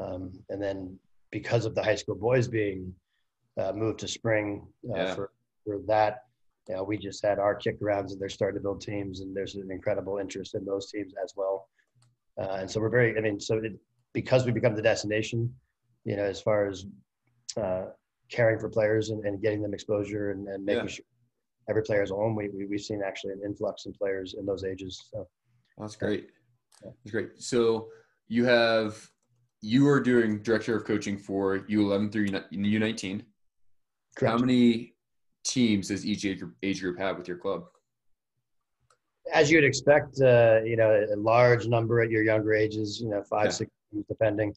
um, 0.00 0.32
and 0.50 0.62
then 0.62 0.98
because 1.30 1.64
of 1.66 1.74
the 1.74 1.82
high 1.82 1.94
school 1.94 2.14
boys 2.14 2.46
being 2.46 2.92
uh, 3.60 3.72
moved 3.72 3.98
to 4.00 4.08
spring 4.08 4.66
uh, 4.94 4.98
Yeah. 4.98 5.14
for 5.14 5.30
for 5.64 5.80
that, 5.86 6.24
you 6.68 6.74
know, 6.74 6.84
we 6.84 6.98
just 6.98 7.24
had 7.24 7.38
our 7.38 7.54
kick 7.54 7.78
rounds, 7.80 8.12
and 8.12 8.20
they're 8.20 8.28
starting 8.28 8.58
to 8.58 8.62
build 8.62 8.80
teams, 8.80 9.20
and 9.20 9.34
there's 9.34 9.54
an 9.54 9.70
incredible 9.70 10.18
interest 10.18 10.54
in 10.54 10.64
those 10.64 10.90
teams 10.90 11.14
as 11.22 11.32
well. 11.36 11.68
Uh, 12.38 12.56
and 12.60 12.70
so 12.70 12.80
we're 12.80 12.90
very, 12.90 13.16
I 13.16 13.20
mean, 13.20 13.40
so 13.40 13.56
it, 13.58 13.72
because 14.12 14.44
we 14.44 14.52
become 14.52 14.74
the 14.74 14.82
destination, 14.82 15.54
you 16.04 16.16
know, 16.16 16.24
as 16.24 16.40
far 16.40 16.66
as 16.66 16.86
uh, 17.56 17.86
caring 18.34 18.58
for 18.58 18.68
players 18.68 19.10
and, 19.10 19.24
and 19.24 19.40
getting 19.40 19.62
them 19.62 19.72
exposure 19.74 20.32
and, 20.32 20.48
and 20.48 20.64
making 20.64 20.84
Yeah. 20.84 20.90
sure 20.90 21.04
every 21.70 21.82
player 21.82 22.02
is 22.02 22.10
home. 22.10 22.34
We, 22.36 22.48
we, 22.50 22.66
we've 22.66 22.80
seen 22.80 23.00
actually 23.06 23.32
an 23.32 23.40
influx 23.44 23.86
in 23.86 23.92
players 23.94 24.34
in 24.38 24.44
those 24.44 24.64
ages. 24.64 25.08
So 25.10 25.26
That's 25.78 25.96
great. 25.96 26.28
That's 26.82 27.10
great. 27.10 27.40
So 27.40 27.88
you 28.28 28.44
have 28.44 29.08
you 29.62 29.88
are 29.88 30.00
doing 30.00 30.42
director 30.42 30.76
of 30.76 30.84
coaching 30.84 31.16
for 31.16 31.60
U11 31.60 32.12
through 32.12 32.26
U19. 32.28 33.22
How 34.20 34.36
many 34.36 34.94
teams 35.44 35.88
does 35.88 36.04
each 36.04 36.26
age 36.26 36.40
group, 36.40 36.54
age 36.62 36.80
group 36.82 36.98
have 36.98 37.16
with 37.16 37.26
your 37.28 37.38
club? 37.38 37.64
As 39.32 39.50
you'd 39.50 39.64
expect, 39.64 40.20
uh, 40.20 40.60
you 40.66 40.76
know, 40.76 41.06
a 41.10 41.16
large 41.16 41.66
number 41.66 42.02
at 42.02 42.10
your 42.10 42.22
younger 42.22 42.52
ages, 42.52 43.00
you 43.00 43.08
know, 43.08 43.22
five, 43.22 43.46
Yeah. 43.46 43.50
six, 43.52 43.70
depending. 44.06 44.54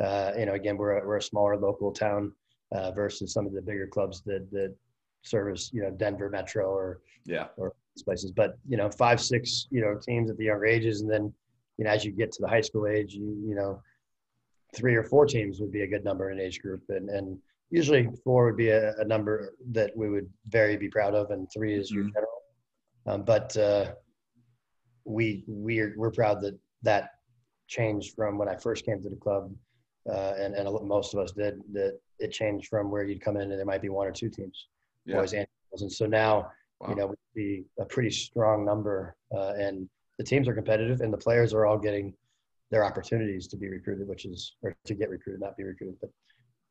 Uh, 0.00 0.32
you 0.36 0.44
know, 0.46 0.54
again, 0.54 0.76
we're 0.76 0.98
a, 0.98 1.06
we're 1.06 1.18
a 1.18 1.22
smaller 1.22 1.56
local 1.56 1.92
town 1.92 2.32
uh, 2.72 2.90
versus 2.92 3.32
some 3.32 3.46
of 3.46 3.52
the 3.52 3.62
bigger 3.62 3.86
clubs 3.86 4.22
that 4.26 4.50
that 4.50 4.74
service, 5.22 5.70
you 5.72 5.82
know, 5.82 5.90
Denver 5.90 6.30
Metro 6.30 6.66
or 6.66 7.00
Yeah. 7.24 7.48
or 7.56 7.74
places. 8.04 8.30
But 8.30 8.58
you 8.68 8.76
know, 8.76 8.90
five, 8.90 9.20
six, 9.20 9.66
you 9.70 9.80
know, 9.80 9.98
teams 9.98 10.30
at 10.30 10.36
the 10.36 10.44
younger 10.44 10.66
ages, 10.66 11.00
and 11.00 11.10
then 11.10 11.32
you 11.76 11.84
know, 11.84 11.90
as 11.90 12.04
you 12.04 12.12
get 12.12 12.32
to 12.32 12.42
the 12.42 12.48
high 12.48 12.60
school 12.60 12.86
age, 12.86 13.14
you 13.14 13.36
you 13.46 13.54
know, 13.54 13.82
three 14.74 14.94
or 14.94 15.04
four 15.04 15.26
teams 15.26 15.60
would 15.60 15.72
be 15.72 15.82
a 15.82 15.86
good 15.86 16.04
number 16.04 16.30
in 16.30 16.40
age 16.40 16.60
group, 16.60 16.82
and 16.88 17.08
and 17.10 17.38
usually 17.70 18.08
four 18.24 18.46
would 18.46 18.56
be 18.56 18.70
a, 18.70 18.94
a 18.96 19.04
number 19.04 19.54
that 19.72 19.96
we 19.96 20.08
would 20.08 20.28
very 20.48 20.76
be 20.76 20.88
proud 20.88 21.14
of, 21.14 21.30
and 21.30 21.48
three 21.52 21.74
is 21.74 21.90
mm-hmm. 21.90 22.02
your 22.02 22.10
general. 22.10 22.42
Um, 23.06 23.22
but 23.24 23.56
uh, 23.56 23.92
we 25.04 25.44
we're 25.46 25.94
we're 25.96 26.10
proud 26.10 26.40
that 26.42 26.58
that 26.82 27.10
changed 27.66 28.14
from 28.14 28.38
when 28.38 28.48
I 28.48 28.56
first 28.56 28.84
came 28.84 29.02
to 29.02 29.08
the 29.08 29.16
club, 29.16 29.52
uh, 30.10 30.34
and 30.38 30.54
and 30.54 30.68
most 30.86 31.14
of 31.14 31.20
us 31.20 31.32
did 31.32 31.60
that. 31.72 31.98
It 32.20 32.32
changed 32.32 32.66
from 32.66 32.90
where 32.90 33.04
you'd 33.04 33.20
come 33.20 33.36
in 33.36 33.42
and 33.42 33.52
there 33.52 33.64
might 33.64 33.82
be 33.82 33.90
one 33.90 34.08
or 34.08 34.10
two 34.10 34.28
teams, 34.28 34.66
yeah. 35.04 35.16
boys 35.16 35.34
and 35.34 35.46
girls, 35.70 35.82
and 35.82 35.92
so 35.92 36.04
now 36.04 36.50
wow. 36.80 36.88
you 36.88 36.96
know 36.96 37.06
we 37.06 37.16
see 37.36 37.64
a 37.78 37.84
pretty 37.84 38.10
strong 38.10 38.64
number, 38.64 39.14
uh, 39.32 39.52
and 39.56 39.88
the 40.18 40.24
teams 40.24 40.48
are 40.48 40.54
competitive, 40.54 41.00
and 41.00 41.12
the 41.12 41.18
players 41.18 41.54
are 41.54 41.64
all 41.64 41.78
getting 41.78 42.12
their 42.70 42.84
opportunities 42.84 43.46
to 43.48 43.56
be 43.56 43.68
recruited, 43.68 44.08
which 44.08 44.24
is 44.24 44.56
or 44.62 44.74
to 44.84 44.94
get 44.94 45.10
recruited, 45.10 45.40
not 45.40 45.56
be 45.56 45.62
recruited. 45.64 45.96
But 46.00 46.10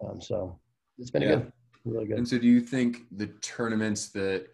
um, 0.06 0.22
so 0.22 0.60
it's 0.98 1.12
been 1.12 1.22
yeah. 1.22 1.36
good, 1.36 1.52
really 1.86 2.06
good. 2.08 2.18
And 2.18 2.28
so, 2.28 2.38
do 2.38 2.48
you 2.48 2.60
think 2.60 3.04
the 3.16 3.28
tournaments 3.42 4.10
that 4.10 4.48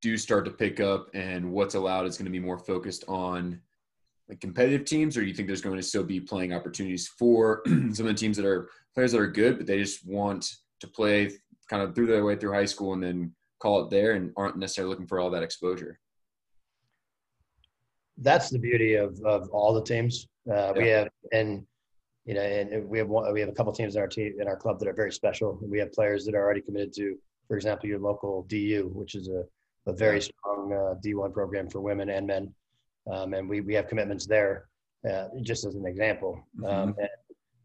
do 0.00 0.16
start 0.16 0.44
to 0.44 0.50
pick 0.50 0.80
up 0.80 1.08
and 1.14 1.52
what's 1.52 1.74
allowed 1.74 2.06
is 2.06 2.16
going 2.16 2.26
to 2.26 2.32
be 2.32 2.40
more 2.40 2.58
focused 2.58 3.04
on 3.06 3.60
like 4.32 4.40
competitive 4.40 4.86
teams, 4.86 5.16
or 5.16 5.20
do 5.20 5.26
you 5.26 5.34
think 5.34 5.46
there's 5.46 5.60
going 5.60 5.76
to 5.76 5.82
still 5.82 6.02
be 6.02 6.18
playing 6.18 6.54
opportunities 6.54 7.06
for 7.18 7.62
some 7.66 8.06
of 8.06 8.06
the 8.06 8.14
teams 8.14 8.36
that 8.38 8.46
are 8.46 8.70
players 8.94 9.12
that 9.12 9.20
are 9.20 9.26
good, 9.26 9.58
but 9.58 9.66
they 9.66 9.76
just 9.76 10.06
want 10.06 10.50
to 10.80 10.88
play 10.88 11.30
kind 11.68 11.82
of 11.82 11.94
through 11.94 12.06
their 12.06 12.24
way 12.24 12.34
through 12.34 12.54
high 12.54 12.64
school 12.64 12.94
and 12.94 13.02
then 13.02 13.34
call 13.60 13.84
it 13.84 13.90
there 13.90 14.12
and 14.12 14.32
aren't 14.36 14.56
necessarily 14.56 14.90
looking 14.90 15.06
for 15.06 15.20
all 15.20 15.30
that 15.30 15.42
exposure? 15.42 15.98
That's 18.16 18.48
the 18.48 18.58
beauty 18.58 18.94
of, 18.94 19.20
of 19.22 19.50
all 19.50 19.74
the 19.74 19.82
teams. 19.82 20.26
Uh, 20.50 20.54
yeah. 20.54 20.72
We 20.72 20.88
have, 20.88 21.08
and 21.32 21.66
you 22.24 22.34
know, 22.34 22.40
and 22.40 22.88
we 22.88 22.98
have 22.98 23.08
one, 23.08 23.30
we 23.34 23.40
have 23.40 23.50
a 23.50 23.52
couple 23.52 23.72
teams 23.72 23.96
in 23.96 24.00
our 24.00 24.08
team 24.08 24.34
in 24.40 24.48
our 24.48 24.56
club 24.56 24.78
that 24.78 24.88
are 24.88 24.94
very 24.94 25.12
special. 25.12 25.58
We 25.60 25.78
have 25.78 25.92
players 25.92 26.24
that 26.24 26.34
are 26.34 26.42
already 26.42 26.62
committed 26.62 26.94
to, 26.94 27.18
for 27.48 27.56
example, 27.56 27.88
your 27.88 27.98
local 27.98 28.44
DU, 28.48 28.90
which 28.94 29.14
is 29.14 29.28
a, 29.28 29.44
a 29.86 29.92
very 29.92 30.22
strong 30.22 30.72
uh, 30.72 30.94
D1 31.04 31.34
program 31.34 31.68
for 31.68 31.80
women 31.80 32.08
and 32.08 32.26
men, 32.26 32.54
um, 33.10 33.34
and 33.34 33.48
we 33.48 33.60
we 33.60 33.74
have 33.74 33.88
commitments 33.88 34.26
there. 34.26 34.68
Uh, 35.08 35.26
just 35.42 35.64
as 35.64 35.74
an 35.74 35.84
example, 35.84 36.40
mm-hmm. 36.60 36.64
um, 36.64 36.96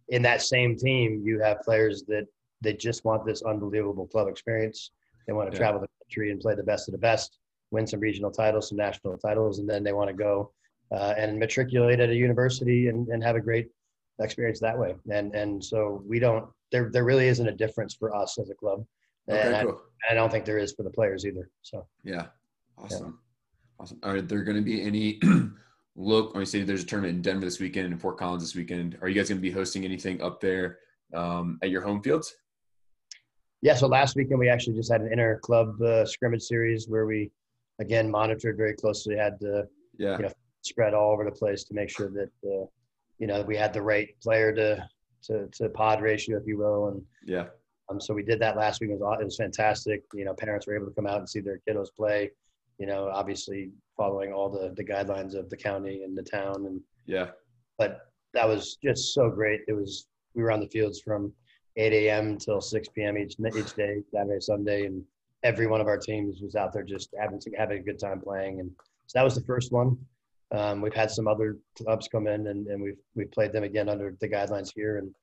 in 0.09 0.21
that 0.23 0.41
same 0.41 0.75
team, 0.75 1.21
you 1.23 1.39
have 1.39 1.61
players 1.61 2.03
that 2.07 2.25
they 2.61 2.73
just 2.73 3.05
want 3.05 3.25
this 3.25 3.43
unbelievable 3.43 4.07
club 4.07 4.27
experience. 4.27 4.91
They 5.27 5.33
want 5.33 5.51
to 5.51 5.55
yeah. 5.55 5.59
travel 5.59 5.81
the 5.81 5.87
country 6.03 6.31
and 6.31 6.39
play 6.39 6.55
the 6.55 6.63
best 6.63 6.87
of 6.87 6.93
the 6.93 6.97
best, 6.97 7.37
win 7.71 7.85
some 7.85 7.99
regional 7.99 8.31
titles, 8.31 8.69
some 8.69 8.77
national 8.77 9.17
titles, 9.17 9.59
and 9.59 9.69
then 9.69 9.83
they 9.83 9.93
want 9.93 10.09
to 10.09 10.15
go 10.15 10.51
uh, 10.91 11.13
and 11.17 11.37
matriculate 11.37 11.99
at 11.99 12.09
a 12.09 12.15
university 12.15 12.87
and, 12.87 13.07
and 13.09 13.23
have 13.23 13.35
a 13.35 13.41
great 13.41 13.69
experience 14.19 14.59
that 14.59 14.77
way. 14.77 14.95
And 15.11 15.35
and 15.35 15.63
so 15.63 16.03
we 16.07 16.19
don't 16.19 16.47
there 16.71 16.89
there 16.91 17.03
really 17.03 17.27
isn't 17.27 17.47
a 17.47 17.51
difference 17.51 17.93
for 17.93 18.15
us 18.15 18.37
as 18.39 18.49
a 18.49 18.55
club. 18.55 18.85
And 19.27 19.55
okay, 19.55 19.65
cool. 19.65 19.81
I, 20.09 20.13
I, 20.13 20.15
don't 20.15 20.31
think 20.31 20.45
there 20.45 20.57
is 20.57 20.71
for 20.71 20.83
the 20.83 20.89
players 20.89 21.25
either. 21.25 21.49
So 21.61 21.85
yeah, 22.03 22.27
awesome, 22.77 23.05
yeah. 23.05 23.26
Awesome. 23.79 23.99
Are 24.03 24.21
there 24.21 24.43
going 24.43 24.57
to 24.57 24.63
be 24.63 24.81
any 24.81 25.19
look? 25.95 26.33
When 26.33 26.41
you 26.41 26.45
say 26.45 26.63
there's 26.63 26.83
a 26.83 26.85
tournament 26.85 27.15
in 27.15 27.21
Denver 27.21 27.45
this 27.45 27.59
weekend 27.59 27.85
and 27.85 27.93
in 27.93 27.99
Fort 27.99 28.17
Collins 28.17 28.43
this 28.43 28.55
weekend, 28.55 28.97
are 29.01 29.07
you 29.07 29.15
guys 29.15 29.29
going 29.29 29.37
to 29.37 29.41
be 29.41 29.51
hosting 29.51 29.85
anything 29.85 30.21
up 30.21 30.41
there 30.41 30.79
um, 31.13 31.59
at 31.61 31.69
your 31.69 31.81
home 31.81 32.01
fields? 32.01 32.35
Yeah. 33.61 33.75
So 33.75 33.87
last 33.87 34.15
weekend 34.15 34.39
we 34.39 34.49
actually 34.49 34.75
just 34.75 34.91
had 34.91 35.01
an 35.01 35.11
inner 35.11 35.39
club 35.39 35.81
uh, 35.81 36.05
scrimmage 36.05 36.43
series 36.43 36.87
where 36.87 37.05
we 37.05 37.31
again 37.79 38.09
monitored 38.09 38.57
very 38.57 38.73
closely. 38.73 39.15
Had 39.15 39.39
to 39.41 39.67
yeah. 39.97 40.17
You 40.17 40.23
know, 40.23 40.31
spread 40.61 40.93
all 40.93 41.11
over 41.11 41.23
the 41.23 41.31
place 41.31 41.63
to 41.65 41.73
make 41.73 41.89
sure 41.89 42.09
that 42.11 42.29
uh, 42.45 42.65
you 43.19 43.27
know 43.27 43.41
we 43.41 43.55
had 43.55 43.73
the 43.73 43.81
right 43.81 44.09
player 44.21 44.53
to 44.53 44.87
to 45.23 45.47
to 45.53 45.69
pod 45.69 46.01
ratio, 46.01 46.37
if 46.37 46.45
you 46.45 46.57
will, 46.57 46.89
and 46.89 47.01
yeah. 47.25 47.47
Um, 47.89 48.01
so 48.01 48.13
we 48.13 48.21
did 48.23 48.39
that 48.41 48.57
last 48.57 48.81
week. 48.81 48.89
It 48.89 48.99
was, 48.99 49.17
it 49.21 49.23
was 49.23 49.37
fantastic. 49.37 50.03
You 50.13 50.25
know, 50.25 50.33
parents 50.33 50.67
were 50.67 50.75
able 50.75 50.87
to 50.87 50.93
come 50.93 51.07
out 51.07 51.19
and 51.19 51.29
see 51.29 51.39
their 51.39 51.61
kiddos 51.67 51.87
play. 51.95 52.31
You 52.77 52.87
know, 52.87 53.09
obviously 53.13 53.71
following 53.95 54.31
all 54.31 54.49
the 54.49 54.73
the 54.75 54.83
guidelines 54.83 55.35
of 55.35 55.49
the 55.49 55.57
county 55.57 56.03
and 56.03 56.17
the 56.17 56.23
town, 56.23 56.65
and 56.65 56.81
yeah. 57.05 57.27
But 57.77 57.99
that 58.33 58.47
was 58.47 58.77
just 58.83 59.13
so 59.13 59.29
great. 59.29 59.61
It 59.67 59.73
was 59.73 60.07
we 60.33 60.43
were 60.43 60.51
on 60.51 60.59
the 60.59 60.67
fields 60.67 61.01
from 61.01 61.33
8 61.77 61.93
a.m. 61.93 62.27
until 62.29 62.61
6 62.61 62.87
p.m. 62.89 63.17
each 63.17 63.35
each 63.55 63.73
day, 63.73 64.01
Saturday, 64.11 64.39
Sunday, 64.39 64.85
and 64.85 65.03
every 65.43 65.67
one 65.67 65.81
of 65.81 65.87
our 65.87 65.97
teams 65.97 66.41
was 66.41 66.55
out 66.55 66.73
there 66.73 66.83
just 66.83 67.09
having 67.19 67.39
having 67.57 67.79
a 67.79 67.83
good 67.83 67.99
time 67.99 68.19
playing. 68.21 68.59
And 68.59 68.71
so 69.07 69.19
that 69.19 69.23
was 69.23 69.35
the 69.35 69.43
first 69.43 69.71
one. 69.71 69.97
Um, 70.51 70.81
we've 70.81 70.93
had 70.93 71.11
some 71.11 71.27
other 71.27 71.57
clubs 71.77 72.07
come 72.07 72.25
in 72.27 72.47
and, 72.47 72.67
and 72.67 72.81
we've 72.81 72.99
we've 73.15 73.31
played 73.31 73.51
them 73.51 73.63
again 73.63 73.89
under 73.89 74.15
the 74.19 74.29
guidelines 74.29 74.69
here, 74.73 74.97
and 74.97 75.13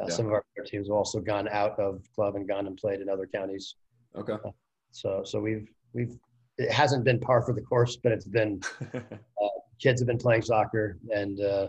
uh, 0.00 0.06
yeah. 0.08 0.14
some 0.14 0.26
of 0.26 0.32
our 0.32 0.44
teams 0.64 0.88
have 0.88 0.96
also 0.96 1.20
gone 1.20 1.48
out 1.48 1.78
of 1.78 2.02
club 2.14 2.36
and 2.36 2.48
gone 2.48 2.66
and 2.66 2.76
played 2.76 3.00
in 3.00 3.08
other 3.08 3.26
counties. 3.26 3.76
Okay. 4.16 4.32
Uh, 4.32 4.50
so 4.90 5.22
so 5.24 5.40
we've 5.40 5.68
we've 5.92 6.16
it 6.58 6.70
hasn't 6.70 7.04
been 7.04 7.20
par 7.20 7.42
for 7.42 7.52
the 7.52 7.62
course, 7.62 7.96
but 7.96 8.12
it's 8.12 8.26
been 8.26 8.60
uh, 8.94 9.48
kids 9.80 10.00
have 10.00 10.06
been 10.06 10.18
playing 10.18 10.42
soccer 10.42 10.98
and 11.10 11.40
uh, 11.40 11.68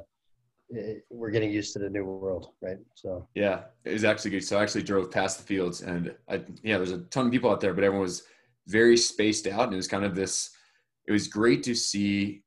it, 0.69 1.03
we're 1.09 1.31
getting 1.31 1.51
used 1.51 1.73
to 1.73 1.79
the 1.79 1.89
new 1.89 2.05
world, 2.05 2.49
right? 2.61 2.77
So 2.95 3.27
yeah, 3.35 3.61
it 3.85 3.93
was 3.93 4.03
actually 4.03 4.31
good. 4.31 4.43
So 4.43 4.57
I 4.57 4.63
actually 4.63 4.83
drove 4.83 5.11
past 5.11 5.37
the 5.37 5.43
fields 5.43 5.81
and 5.81 6.15
I 6.29 6.43
yeah, 6.63 6.77
there's 6.77 6.91
a 6.91 6.99
ton 7.05 7.27
of 7.27 7.31
people 7.31 7.51
out 7.51 7.61
there, 7.61 7.73
but 7.73 7.83
everyone 7.83 8.03
was 8.03 8.23
very 8.67 8.97
spaced 8.97 9.47
out 9.47 9.63
and 9.63 9.73
it 9.73 9.77
was 9.77 9.87
kind 9.87 10.05
of 10.05 10.15
this. 10.15 10.51
It 11.07 11.11
was 11.11 11.27
great 11.27 11.63
to 11.63 11.75
see 11.75 12.43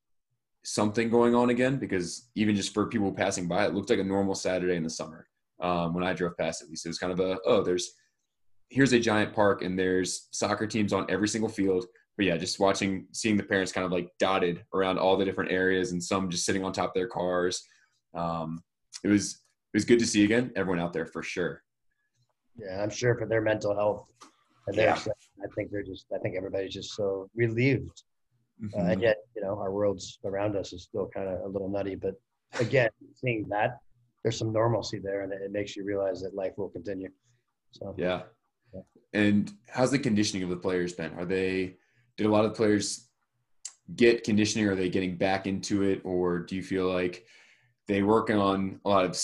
something 0.64 1.10
going 1.10 1.34
on 1.34 1.50
again 1.50 1.76
because 1.76 2.30
even 2.34 2.56
just 2.56 2.72
for 2.72 2.86
people 2.86 3.12
passing 3.12 3.46
by, 3.46 3.66
it 3.66 3.74
looked 3.74 3.90
like 3.90 3.98
a 3.98 4.04
normal 4.04 4.34
Saturday 4.34 4.76
in 4.76 4.82
the 4.82 4.90
summer 4.90 5.26
um, 5.60 5.94
when 5.94 6.04
I 6.04 6.14
drove 6.14 6.36
past 6.36 6.62
at 6.62 6.68
least. 6.68 6.86
It 6.86 6.88
was 6.88 6.98
kind 6.98 7.12
of 7.12 7.20
a, 7.20 7.38
oh, 7.46 7.62
there's, 7.62 7.92
here's 8.70 8.92
a 8.92 8.98
giant 8.98 9.34
park 9.34 9.62
and 9.62 9.78
there's 9.78 10.28
soccer 10.32 10.66
teams 10.66 10.92
on 10.92 11.06
every 11.08 11.28
single 11.28 11.50
field. 11.50 11.84
But 12.16 12.26
yeah, 12.26 12.36
just 12.36 12.60
watching, 12.60 13.06
seeing 13.12 13.36
the 13.36 13.42
parents 13.42 13.72
kind 13.72 13.84
of 13.84 13.92
like 13.92 14.10
dotted 14.18 14.64
around 14.72 14.98
all 14.98 15.16
the 15.16 15.24
different 15.24 15.50
areas 15.50 15.92
and 15.92 16.02
some 16.02 16.30
just 16.30 16.44
sitting 16.44 16.64
on 16.64 16.72
top 16.72 16.90
of 16.90 16.94
their 16.94 17.08
cars. 17.08 17.66
Um, 18.14 18.62
it 19.02 19.08
was, 19.08 19.32
it 19.32 19.76
was 19.76 19.84
good 19.84 19.98
to 19.98 20.06
see 20.06 20.24
again, 20.24 20.52
everyone 20.54 20.80
out 20.80 20.92
there 20.92 21.06
for 21.06 21.22
sure. 21.22 21.62
Yeah, 22.56 22.82
I'm 22.82 22.90
sure 22.90 23.16
for 23.16 23.26
their 23.26 23.40
mental 23.40 23.74
health. 23.74 24.08
And 24.68 24.76
yeah. 24.76 24.98
I 25.42 25.46
think 25.54 25.70
they're 25.70 25.82
just, 25.82 26.06
I 26.14 26.18
think 26.18 26.36
everybody's 26.36 26.72
just 26.72 26.94
so 26.94 27.28
relieved 27.34 28.02
Mm-hmm. 28.62 28.80
Uh, 28.80 28.92
and 28.92 29.02
yet, 29.02 29.16
you 29.34 29.42
know, 29.42 29.58
our 29.58 29.72
worlds 29.72 30.18
around 30.24 30.56
us 30.56 30.72
is 30.72 30.82
still 30.82 31.08
kind 31.14 31.28
of 31.28 31.40
a 31.40 31.48
little 31.48 31.68
nutty. 31.68 31.96
But 31.96 32.14
again, 32.60 32.90
seeing 33.14 33.46
that, 33.48 33.78
there's 34.22 34.38
some 34.38 34.52
normalcy 34.52 34.98
there, 34.98 35.22
and 35.22 35.32
it 35.32 35.52
makes 35.52 35.76
you 35.76 35.84
realize 35.84 36.22
that 36.22 36.34
life 36.34 36.52
will 36.56 36.68
continue. 36.68 37.10
So 37.72 37.94
yeah. 37.98 38.22
yeah. 38.72 38.80
And 39.12 39.52
how's 39.68 39.90
the 39.90 39.98
conditioning 39.98 40.44
of 40.44 40.50
the 40.50 40.56
players 40.56 40.92
been? 40.92 41.12
Are 41.14 41.24
they? 41.24 41.76
Did 42.16 42.26
a 42.26 42.30
lot 42.30 42.44
of 42.44 42.52
the 42.52 42.56
players 42.56 43.08
get 43.96 44.24
conditioning? 44.24 44.66
Are 44.68 44.74
they 44.74 44.88
getting 44.88 45.16
back 45.16 45.46
into 45.46 45.82
it, 45.82 46.00
or 46.04 46.38
do 46.40 46.56
you 46.56 46.62
feel 46.62 46.90
like 46.90 47.24
they 47.88 48.02
working 48.02 48.36
on 48.36 48.80
a 48.84 48.88
lot 48.88 49.04
of 49.04 49.18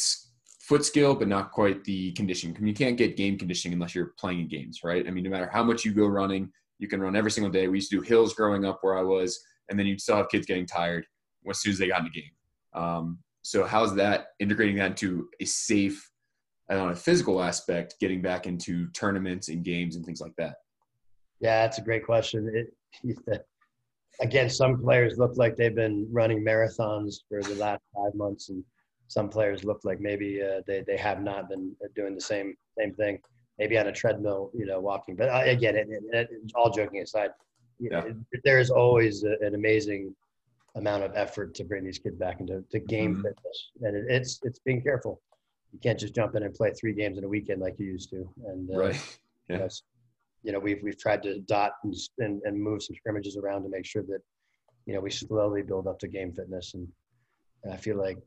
foot 0.60 0.84
skill, 0.84 1.14
but 1.14 1.28
not 1.28 1.52
quite 1.52 1.84
the 1.84 2.12
conditioning? 2.12 2.56
I 2.56 2.60
mean, 2.60 2.68
you 2.68 2.74
can't 2.74 2.96
get 2.96 3.16
game 3.16 3.38
conditioning 3.38 3.74
unless 3.74 3.94
you're 3.94 4.12
playing 4.18 4.48
games, 4.48 4.80
right? 4.84 5.06
I 5.06 5.10
mean, 5.10 5.24
no 5.24 5.30
matter 5.30 5.48
how 5.52 5.62
much 5.62 5.84
you 5.84 5.92
go 5.92 6.06
running, 6.06 6.50
you 6.78 6.88
can 6.88 7.00
run 7.00 7.16
every 7.16 7.30
single 7.30 7.50
day. 7.50 7.68
We 7.68 7.78
used 7.78 7.90
to 7.90 7.96
do 7.96 8.02
hills 8.02 8.34
growing 8.34 8.64
up 8.64 8.78
where 8.82 8.98
I 8.98 9.02
was, 9.02 9.40
and 9.68 9.78
then 9.78 9.86
you'd 9.86 10.00
still 10.00 10.16
have 10.16 10.28
kids 10.28 10.46
getting 10.46 10.66
tired 10.66 11.06
as 11.48 11.60
soon 11.60 11.72
as 11.72 11.78
they 11.78 11.88
got 11.88 12.00
in 12.00 12.10
the 12.12 12.20
game. 12.20 12.30
Um, 12.74 13.18
so 13.42 13.64
how's 13.64 13.94
that 13.96 14.28
integrating 14.38 14.76
that 14.76 14.90
into 14.90 15.28
a 15.40 15.44
safe, 15.44 16.10
and 16.68 16.78
on 16.78 16.90
a 16.90 16.96
physical 16.96 17.42
aspect, 17.42 17.94
getting 18.00 18.20
back 18.22 18.46
into 18.46 18.88
tournaments 18.90 19.48
and 19.48 19.64
games 19.64 19.96
and 19.96 20.04
things 20.04 20.20
like 20.20 20.34
that? 20.38 20.56
Yeah, 21.40 21.62
that's 21.62 21.78
a 21.78 21.82
great 21.82 22.04
question. 22.04 22.50
It, 22.54 22.74
again, 24.20 24.50
some 24.50 24.80
players 24.80 25.18
look 25.18 25.36
like 25.36 25.56
they've 25.56 25.74
been 25.74 26.06
running 26.10 26.44
marathons 26.44 27.16
for 27.28 27.42
the 27.42 27.54
last 27.54 27.82
five 27.94 28.14
months, 28.14 28.48
and 28.48 28.64
some 29.08 29.28
players 29.28 29.64
look 29.64 29.80
like 29.84 30.00
maybe 30.00 30.42
uh, 30.42 30.60
they 30.66 30.82
they 30.86 30.96
have 30.96 31.22
not 31.22 31.48
been 31.48 31.74
doing 31.94 32.14
the 32.14 32.20
same 32.20 32.54
same 32.78 32.94
thing 32.94 33.20
maybe 33.60 33.78
on 33.78 33.86
a 33.88 33.92
treadmill, 33.92 34.50
you 34.54 34.64
know, 34.64 34.80
walking. 34.80 35.14
But 35.14 35.28
uh, 35.28 35.42
again, 35.44 35.76
it, 35.76 35.86
it, 35.90 36.02
it, 36.12 36.52
all 36.54 36.70
joking 36.70 37.02
aside, 37.02 37.30
yeah. 37.78 38.04
there 38.42 38.58
is 38.58 38.70
always 38.70 39.22
a, 39.22 39.36
an 39.42 39.54
amazing 39.54 40.16
amount 40.76 41.04
of 41.04 41.12
effort 41.14 41.54
to 41.56 41.64
bring 41.64 41.84
these 41.84 41.98
kids 41.98 42.16
back 42.16 42.40
into 42.40 42.64
to 42.70 42.80
game 42.80 43.12
mm-hmm. 43.12 43.22
fitness, 43.22 43.70
and 43.82 44.10
it's 44.10 44.40
it's 44.42 44.58
being 44.60 44.82
careful. 44.82 45.20
You 45.72 45.78
can't 45.78 46.00
just 46.00 46.14
jump 46.14 46.34
in 46.34 46.42
and 46.42 46.54
play 46.54 46.72
three 46.72 46.94
games 46.94 47.18
in 47.18 47.24
a 47.24 47.28
weekend 47.28 47.60
like 47.60 47.78
you 47.78 47.86
used 47.86 48.10
to. 48.10 48.28
And 48.46 48.70
uh, 48.74 48.78
right, 48.78 49.18
yeah. 49.48 49.68
You 50.42 50.52
know, 50.52 50.58
we've 50.58 50.82
we've 50.82 50.98
tried 50.98 51.22
to 51.24 51.40
dot 51.40 51.72
and, 51.84 51.94
and 52.18 52.40
and 52.44 52.60
move 52.60 52.82
some 52.82 52.96
scrimmages 52.96 53.36
around 53.36 53.62
to 53.64 53.68
make 53.68 53.84
sure 53.86 54.02
that 54.04 54.20
you 54.86 54.94
know 54.94 55.00
we 55.00 55.10
slowly 55.10 55.62
build 55.62 55.86
up 55.86 55.98
to 56.00 56.08
game 56.08 56.32
fitness, 56.32 56.74
and, 56.74 56.88
and 57.64 57.72
I 57.72 57.76
feel 57.76 57.98
like 57.98 58.18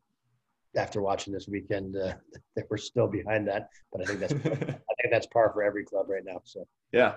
after 0.75 1.01
watching 1.01 1.33
this 1.33 1.47
weekend 1.47 1.95
uh, 1.95 2.13
that 2.55 2.65
we're 2.69 2.77
still 2.77 3.07
behind 3.07 3.47
that. 3.47 3.69
But 3.91 4.01
I 4.01 4.05
think 4.05 4.19
that's 4.19 4.33
I 4.45 4.93
think 5.01 5.11
that's 5.11 5.27
par 5.27 5.51
for 5.53 5.63
every 5.63 5.83
club 5.85 6.09
right 6.09 6.23
now. 6.25 6.41
So 6.45 6.65
yeah, 6.91 7.15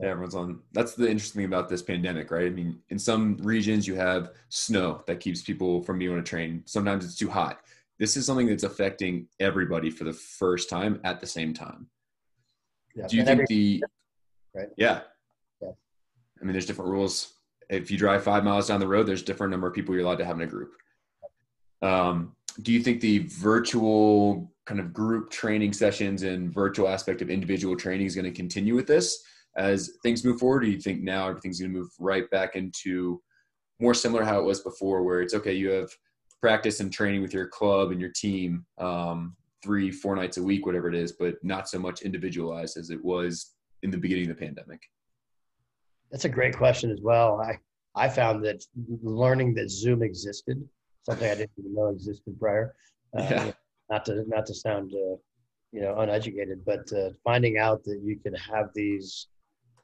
Yeah, 0.00 0.08
everyone's 0.08 0.34
on. 0.34 0.60
That's 0.72 0.94
the 0.94 1.08
interesting 1.08 1.40
thing 1.40 1.46
about 1.46 1.68
this 1.68 1.82
pandemic, 1.82 2.30
right? 2.30 2.46
I 2.46 2.50
mean, 2.50 2.78
in 2.90 2.98
some 2.98 3.36
regions 3.38 3.86
you 3.86 3.94
have 3.94 4.32
snow 4.48 5.02
that 5.06 5.20
keeps 5.20 5.42
people 5.42 5.82
from 5.82 5.98
being 5.98 6.10
able 6.12 6.22
to 6.22 6.28
train. 6.28 6.62
Sometimes 6.66 7.04
it's 7.04 7.16
too 7.16 7.30
hot. 7.30 7.60
This 7.98 8.16
is 8.16 8.26
something 8.26 8.46
that's 8.46 8.64
affecting 8.64 9.26
everybody 9.40 9.90
for 9.90 10.04
the 10.04 10.12
first 10.12 10.68
time 10.68 11.00
at 11.04 11.20
the 11.20 11.26
same 11.26 11.54
time. 11.54 11.88
Yeah, 12.94 13.06
Do 13.06 13.16
you 13.16 13.24
think 13.24 13.42
every, 13.42 13.46
the 13.48 13.82
right? 14.56 14.68
Yeah. 14.76 15.00
Yeah. 15.60 15.70
I 16.40 16.44
mean, 16.44 16.52
there's 16.52 16.66
different 16.66 16.90
rules. 16.90 17.34
If 17.68 17.90
you 17.90 17.98
drive 17.98 18.22
five 18.24 18.44
miles 18.44 18.68
down 18.68 18.80
the 18.80 18.88
road, 18.88 19.06
there's 19.06 19.22
different 19.22 19.50
number 19.50 19.66
of 19.66 19.74
people 19.74 19.94
you're 19.94 20.04
allowed 20.04 20.18
to 20.18 20.24
have 20.24 20.36
in 20.36 20.42
a 20.42 20.50
group. 20.50 20.72
Um, 21.82 22.32
do 22.62 22.72
you 22.72 22.80
think 22.80 23.00
the 23.00 23.18
virtual 23.28 24.52
kind 24.64 24.80
of 24.80 24.92
group 24.92 25.30
training 25.30 25.72
sessions 25.72 26.22
and 26.22 26.52
virtual 26.52 26.88
aspect 26.88 27.22
of 27.22 27.30
individual 27.30 27.76
training 27.76 28.06
is 28.06 28.14
going 28.14 28.24
to 28.24 28.30
continue 28.30 28.74
with 28.74 28.86
this 28.86 29.22
as 29.56 29.98
things 30.02 30.24
move 30.24 30.38
forward? 30.38 30.60
Do 30.60 30.70
you 30.70 30.80
think 30.80 31.02
now 31.02 31.28
everything's 31.28 31.60
going 31.60 31.72
to 31.72 31.78
move 31.78 31.90
right 31.98 32.28
back 32.30 32.56
into 32.56 33.20
more 33.78 33.94
similar 33.94 34.24
how 34.24 34.38
it 34.38 34.44
was 34.44 34.60
before, 34.60 35.02
where 35.02 35.20
it's 35.20 35.34
okay, 35.34 35.52
you 35.52 35.70
have 35.70 35.90
practice 36.40 36.80
and 36.80 36.92
training 36.92 37.22
with 37.22 37.34
your 37.34 37.48
club 37.48 37.90
and 37.90 38.00
your 38.00 38.12
team 38.14 38.64
um, 38.78 39.36
three, 39.62 39.90
four 39.90 40.16
nights 40.16 40.36
a 40.38 40.42
week, 40.42 40.64
whatever 40.64 40.88
it 40.88 40.94
is, 40.94 41.12
but 41.12 41.34
not 41.42 41.68
so 41.68 41.78
much 41.78 42.02
individualized 42.02 42.76
as 42.76 42.90
it 42.90 43.04
was 43.04 43.55
in 43.86 43.90
the 43.90 43.98
beginning 43.98 44.30
of 44.30 44.36
the 44.36 44.44
pandemic? 44.44 44.82
That's 46.10 46.24
a 46.24 46.28
great 46.28 46.56
question 46.56 46.90
as 46.90 47.00
well. 47.00 47.40
I, 47.40 47.58
I 47.94 48.08
found 48.08 48.44
that 48.44 48.62
learning 49.02 49.54
that 49.54 49.70
Zoom 49.70 50.02
existed 50.02 50.62
something 51.06 51.30
I 51.30 51.34
didn't 51.34 51.52
even 51.58 51.74
know 51.74 51.88
existed 51.88 52.38
prior. 52.38 52.74
Uh, 53.16 53.22
yeah. 53.30 53.52
Not 53.88 54.04
to 54.06 54.24
not 54.26 54.46
to 54.46 54.54
sound 54.54 54.92
uh, 54.92 55.16
you 55.72 55.80
know 55.80 55.98
uneducated, 56.00 56.64
but 56.66 56.92
uh, 56.92 57.10
finding 57.22 57.56
out 57.58 57.84
that 57.84 58.00
you 58.04 58.18
can 58.18 58.34
have 58.34 58.70
these 58.74 59.28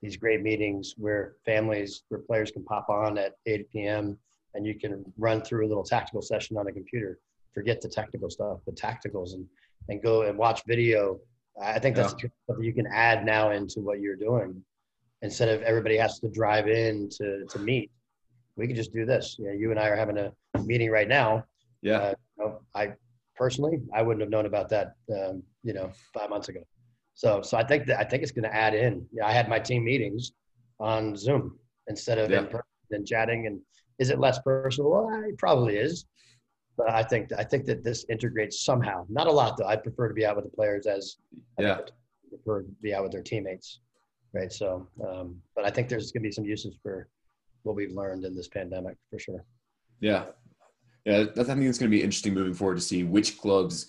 these 0.03 0.17
great 0.17 0.43
meetings 0.43 0.95
where 0.99 1.37
families 1.45 2.03
where 2.09 2.21
players 2.21 2.51
can 2.51 2.65
pop 2.65 2.89
on 2.89 3.17
at 3.17 3.35
8 3.47 3.71
p.m. 3.71 4.19
and 4.55 4.67
you 4.67 4.75
can 4.75 5.05
run 5.17 5.41
through 5.41 5.65
a 5.65 5.69
little 5.69 5.85
tactical 5.85 6.21
session 6.21 6.57
on 6.57 6.67
a 6.67 6.73
computer. 6.73 7.21
Forget 7.55 7.81
the 7.81 7.89
technical 7.89 8.29
stuff, 8.29 8.59
the 8.67 8.73
tacticals, 8.73 9.35
and 9.35 9.47
and 9.89 10.03
go 10.03 10.23
and 10.23 10.37
watch 10.37 10.63
video. 10.67 11.21
I 11.61 11.79
think 11.79 11.97
that's 11.97 12.15
yeah. 12.23 12.31
something 12.47 12.65
you 12.65 12.73
can 12.73 12.87
add 12.87 13.25
now 13.25 13.51
into 13.51 13.81
what 13.81 14.01
you're 14.01 14.17
doing 14.17 14.63
instead 15.21 15.49
of 15.49 15.63
everybody 15.63 15.97
has 15.97 16.19
to 16.21 16.29
drive 16.29 16.69
in 16.69 17.09
to 17.11 17.45
to 17.47 17.59
meet 17.59 17.91
we 18.57 18.67
could 18.67 18.77
just 18.77 18.93
do 18.93 19.05
this. 19.05 19.37
You 19.39 19.47
know, 19.47 19.53
you 19.53 19.71
and 19.71 19.81
I 19.81 19.89
are 19.89 19.97
having 19.97 20.19
a 20.19 20.33
meeting 20.65 20.91
right 20.91 21.09
now. 21.09 21.45
Yeah. 21.81 21.99
Uh, 21.99 22.15
you 22.39 22.45
know, 22.45 22.61
I 22.75 22.93
personally, 23.37 23.79
I 23.95 24.03
wouldn't 24.03 24.21
have 24.21 24.31
known 24.31 24.47
about 24.47 24.69
that, 24.71 24.95
um, 25.15 25.43
you 25.63 25.73
know, 25.73 25.91
five 26.15 26.31
months 26.31 26.49
ago. 26.49 26.61
So, 27.15 27.43
so 27.43 27.57
I 27.57 27.65
think 27.65 27.87
that 27.87 27.99
I 27.99 28.05
think 28.05 28.23
it's 28.23 28.33
going 28.33 28.45
to 28.45 28.55
add 28.55 28.75
in. 28.75 29.07
Yeah, 29.13 29.27
I 29.27 29.33
had 29.33 29.49
my 29.49 29.59
team 29.59 29.85
meetings 29.85 30.33
on 30.81 31.17
Zoom 31.17 31.59
instead 31.89 32.19
of 32.19 32.31
yeah. 32.31 32.39
in 32.39 32.47
person 32.47 32.65
and 32.91 33.07
chatting. 33.07 33.47
And 33.47 33.61
is 33.99 34.11
it 34.11 34.19
less 34.19 34.39
personal? 34.41 34.91
Well, 34.91 35.25
it 35.25 35.39
probably 35.39 35.77
is. 35.77 36.07
But 36.85 36.95
I 36.95 37.03
think 37.05 37.31
I 37.39 37.45
think 37.45 37.65
that 37.67 37.85
this 37.85 38.05
integrates 38.09 38.65
somehow. 38.65 39.07
Not 39.09 39.29
a 39.29 39.33
lot 39.33 39.57
though. 39.57 39.67
I 39.67 39.77
prefer 39.77 40.09
to 40.09 40.15
be 40.15 40.27
out 40.27 40.35
with 40.37 40.45
the 40.45 40.51
players 40.51 40.87
as 40.87 41.17
yeah. 41.59 41.75
I 41.75 42.29
prefer 42.29 42.63
to 42.63 42.69
be 42.83 42.93
out 42.93 43.05
with 43.05 43.13
their 43.13 43.23
teammates, 43.23 43.81
right? 44.33 44.53
So, 44.53 44.89
um, 45.07 45.41
but 45.55 45.65
I 45.65 45.71
think 45.71 45.89
there's 45.89 46.11
going 46.11 46.23
to 46.23 46.29
be 46.29 46.33
some 46.33 46.45
uses 46.45 46.75
for 46.83 47.09
what 47.63 47.77
we've 47.77 47.93
learned 47.93 48.25
in 48.25 48.35
this 48.35 48.49
pandemic 48.49 48.97
for 49.11 49.19
sure. 49.19 49.45
Yeah. 50.01 50.25
Yeah, 51.05 51.27
I 51.37 51.43
think 51.43 51.63
it's 51.63 51.79
going 51.79 51.91
to 51.91 51.97
be 51.97 52.03
interesting 52.03 52.35
moving 52.35 52.55
forward 52.55 52.77
to 52.77 52.81
see 52.81 53.05
which 53.05 53.39
clubs 53.39 53.87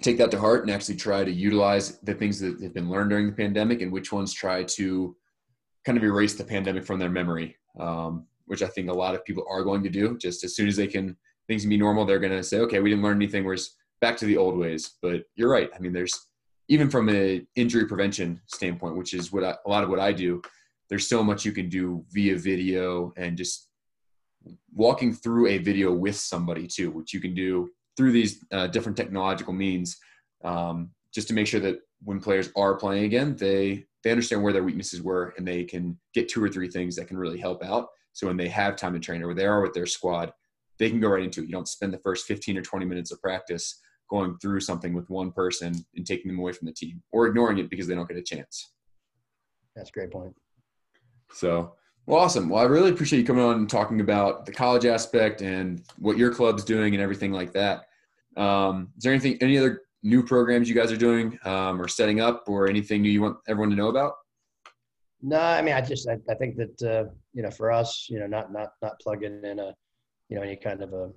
take 0.00 0.18
that 0.18 0.30
to 0.30 0.40
heart 0.40 0.62
and 0.62 0.70
actually 0.70 0.96
try 0.96 1.24
to 1.24 1.30
utilize 1.30 1.98
the 1.98 2.14
things 2.14 2.40
that 2.40 2.60
have 2.62 2.74
been 2.74 2.88
learned 2.88 3.10
during 3.10 3.26
the 3.26 3.32
pandemic 3.32 3.82
and 3.82 3.92
which 3.92 4.12
ones 4.12 4.32
try 4.32 4.62
to 4.64 5.16
kind 5.84 5.98
of 5.98 6.04
erase 6.04 6.34
the 6.34 6.44
pandemic 6.44 6.84
from 6.84 6.98
their 6.98 7.10
memory, 7.10 7.56
um, 7.78 8.26
which 8.46 8.62
I 8.62 8.68
think 8.68 8.88
a 8.88 8.92
lot 8.92 9.14
of 9.14 9.24
people 9.24 9.44
are 9.48 9.64
going 9.64 9.82
to 9.82 9.88
do. 9.88 10.16
Just 10.16 10.44
as 10.44 10.54
soon 10.54 10.68
as 10.68 10.76
they 10.76 10.86
can, 10.86 11.16
things 11.52 11.62
can 11.62 11.70
be 11.70 11.76
normal, 11.76 12.06
they're 12.06 12.18
going 12.18 12.32
to 12.32 12.42
say, 12.42 12.60
okay, 12.60 12.80
we 12.80 12.88
didn't 12.88 13.04
learn 13.04 13.16
anything. 13.16 13.44
We're 13.44 13.58
back 14.00 14.16
to 14.16 14.24
the 14.24 14.38
old 14.38 14.56
ways. 14.56 14.94
But 15.02 15.24
you're 15.36 15.50
right. 15.50 15.68
I 15.76 15.78
mean, 15.80 15.92
there's 15.92 16.28
even 16.68 16.88
from 16.88 17.10
an 17.10 17.46
injury 17.56 17.86
prevention 17.86 18.40
standpoint, 18.46 18.96
which 18.96 19.12
is 19.12 19.30
what 19.32 19.44
I, 19.44 19.54
a 19.66 19.68
lot 19.68 19.84
of 19.84 19.90
what 19.90 20.00
I 20.00 20.12
do, 20.12 20.40
there's 20.88 21.06
so 21.06 21.22
much 21.22 21.44
you 21.44 21.52
can 21.52 21.68
do 21.68 22.04
via 22.10 22.38
video 22.38 23.12
and 23.18 23.36
just 23.36 23.68
walking 24.74 25.12
through 25.12 25.48
a 25.48 25.58
video 25.58 25.92
with 25.92 26.16
somebody 26.16 26.66
too, 26.66 26.90
which 26.90 27.12
you 27.12 27.20
can 27.20 27.34
do 27.34 27.68
through 27.98 28.12
these 28.12 28.42
uh, 28.50 28.66
different 28.68 28.96
technological 28.96 29.52
means, 29.52 29.98
um, 30.44 30.90
just 31.14 31.28
to 31.28 31.34
make 31.34 31.46
sure 31.46 31.60
that 31.60 31.80
when 32.02 32.18
players 32.18 32.50
are 32.56 32.76
playing 32.76 33.04
again, 33.04 33.36
they 33.36 33.84
they 34.02 34.10
understand 34.10 34.42
where 34.42 34.52
their 34.52 34.64
weaknesses 34.64 35.02
were 35.02 35.32
and 35.36 35.46
they 35.46 35.62
can 35.62 35.96
get 36.12 36.28
two 36.28 36.42
or 36.42 36.48
three 36.48 36.68
things 36.68 36.96
that 36.96 37.06
can 37.06 37.16
really 37.16 37.38
help 37.38 37.62
out. 37.62 37.88
So 38.14 38.26
when 38.26 38.36
they 38.36 38.48
have 38.48 38.74
time 38.74 38.94
to 38.94 38.98
train 38.98 39.22
or 39.22 39.34
they 39.34 39.46
are 39.46 39.60
with 39.60 39.74
their 39.74 39.86
squad, 39.86 40.32
they 40.82 40.90
can 40.90 40.98
go 40.98 41.08
right 41.08 41.22
into 41.22 41.42
it. 41.42 41.46
You 41.46 41.52
don't 41.52 41.68
spend 41.68 41.94
the 41.94 41.98
first 41.98 42.26
15 42.26 42.58
or 42.58 42.62
20 42.62 42.84
minutes 42.86 43.12
of 43.12 43.22
practice 43.22 43.80
going 44.10 44.36
through 44.38 44.58
something 44.58 44.92
with 44.94 45.08
one 45.08 45.30
person 45.30 45.72
and 45.94 46.04
taking 46.04 46.28
them 46.28 46.40
away 46.40 46.50
from 46.50 46.66
the 46.66 46.72
team 46.72 47.00
or 47.12 47.28
ignoring 47.28 47.58
it 47.58 47.70
because 47.70 47.86
they 47.86 47.94
don't 47.94 48.08
get 48.08 48.16
a 48.16 48.22
chance. 48.22 48.72
That's 49.76 49.90
a 49.90 49.92
great 49.92 50.10
point. 50.10 50.34
So, 51.32 51.76
well, 52.06 52.18
awesome. 52.18 52.48
Well, 52.48 52.60
I 52.60 52.66
really 52.66 52.90
appreciate 52.90 53.20
you 53.20 53.24
coming 53.24 53.44
on 53.44 53.58
and 53.58 53.70
talking 53.70 54.00
about 54.00 54.44
the 54.44 54.50
college 54.52 54.84
aspect 54.84 55.40
and 55.40 55.82
what 55.98 56.18
your 56.18 56.34
club's 56.34 56.64
doing 56.64 56.94
and 56.94 57.02
everything 57.02 57.30
like 57.30 57.52
that. 57.52 57.84
Um, 58.36 58.88
is 58.96 59.04
there 59.04 59.12
anything, 59.12 59.38
any 59.40 59.56
other 59.58 59.82
new 60.02 60.24
programs 60.24 60.68
you 60.68 60.74
guys 60.74 60.90
are 60.90 60.96
doing 60.96 61.38
um, 61.44 61.80
or 61.80 61.86
setting 61.86 62.20
up, 62.20 62.42
or 62.48 62.68
anything 62.68 63.02
new 63.02 63.10
you 63.10 63.22
want 63.22 63.36
everyone 63.46 63.70
to 63.70 63.76
know 63.76 63.88
about? 63.88 64.14
No, 65.22 65.38
I 65.38 65.62
mean, 65.62 65.74
I 65.74 65.80
just 65.80 66.08
I, 66.08 66.18
I 66.28 66.34
think 66.34 66.56
that 66.56 66.82
uh, 66.82 67.10
you 67.32 67.42
know 67.42 67.50
for 67.50 67.70
us, 67.70 68.08
you 68.10 68.18
know, 68.18 68.26
not 68.26 68.52
not 68.52 68.70
not 68.82 68.98
plugging 69.00 69.44
in 69.44 69.60
a 69.60 69.72
you 70.32 70.38
know 70.38 70.44
any 70.44 70.56
kind 70.56 70.82
of 70.82 70.94
a 70.94 71.10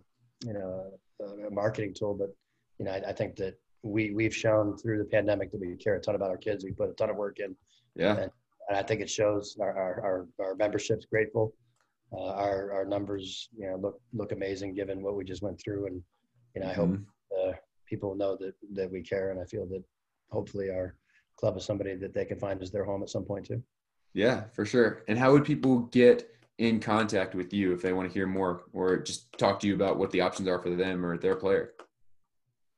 you 0.46 0.52
know 0.52 0.92
a, 1.22 1.48
a 1.48 1.50
marketing 1.50 1.94
tool, 1.98 2.14
but 2.14 2.36
you 2.80 2.86
know 2.86 2.92
I, 2.92 3.12
I 3.12 3.14
think 3.14 3.38
that 3.38 3.56
we 3.82 4.12
we've 4.12 4.36
shown 4.36 4.78
through 4.78 4.98
the 4.98 5.06
pandemic 5.06 5.54
that 5.54 5.62
we 5.62 5.74
care 5.78 5.96
a 5.96 6.02
ton 6.02 6.16
about 6.16 6.32
our 6.32 6.38
kids. 6.38 6.66
We 6.66 6.72
put 6.72 6.90
a 6.90 6.94
ton 6.94 7.10
of 7.10 7.16
work 7.16 7.40
in. 7.40 7.56
Yeah. 7.96 8.18
And, 8.18 8.32
and 8.68 8.78
I 8.78 8.84
think 8.84 9.00
it 9.00 9.10
shows 9.10 9.56
our 9.62 9.72
our 9.78 10.28
our, 10.40 10.46
our 10.46 10.56
membership's 10.56 11.06
grateful. 11.06 11.54
Uh, 12.12 12.34
our 12.34 12.74
our 12.74 12.86
numbers, 12.86 13.48
you 13.58 13.70
know, 13.70 13.78
look 13.78 14.02
look 14.12 14.34
amazing 14.34 14.74
given 14.74 15.02
what 15.02 15.16
we 15.16 15.24
just 15.24 15.42
went 15.42 15.62
through, 15.64 15.88
and 15.88 16.02
you 16.54 16.62
know, 16.62 16.68
I 16.68 16.74
mm-hmm. 16.74 16.82
hope 16.82 17.00
uh, 17.40 17.52
people 17.86 18.16
know 18.16 18.36
that 18.42 18.54
that 18.74 18.92
we 18.92 19.02
care, 19.02 19.32
and 19.32 19.40
I 19.40 19.46
feel 19.46 19.66
that 19.68 19.84
hopefully 20.30 20.72
our 20.72 20.98
club 21.38 21.56
is 21.56 21.64
somebody 21.64 21.96
that 21.96 22.14
they 22.14 22.26
can 22.26 22.38
find 22.38 22.62
as 22.62 22.70
their 22.70 22.84
home 22.84 23.02
at 23.02 23.10
some 23.10 23.24
point 23.24 23.46
too. 23.46 23.64
Yeah, 24.14 24.44
for 24.52 24.66
sure. 24.66 25.04
And 25.08 25.18
how 25.18 25.32
would 25.32 25.46
people 25.46 25.80
get 25.92 26.36
in 26.58 26.80
contact 26.80 27.36
with 27.36 27.54
you 27.54 27.74
if 27.74 27.82
they 27.82 27.94
want 27.94 28.08
to 28.08 28.14
hear 28.14 28.28
more, 28.28 28.64
or 28.74 28.98
just 28.98 29.38
talk 29.38 29.60
to 29.60 29.68
you 29.68 29.76
about 29.76 29.98
what 29.98 30.12
the 30.12 30.22
options 30.22 30.48
are 30.48 30.60
for 30.60 30.70
them 30.70 31.06
or 31.06 31.18
their 31.18 31.36
player? 31.36 31.74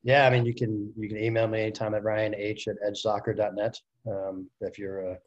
Yeah, 0.02 0.26
I 0.26 0.30
mean, 0.30 0.46
you 0.46 0.54
can 0.54 0.92
you 0.96 1.08
can 1.08 1.18
email 1.18 1.48
me 1.48 1.60
anytime 1.62 1.94
at 1.94 2.04
ryan 2.04 2.34
h 2.34 2.68
at 2.68 2.76
edgesoccer.net. 2.86 3.80
Um, 4.06 4.48
if 4.60 4.78
you're 4.78 5.00
a 5.12 5.18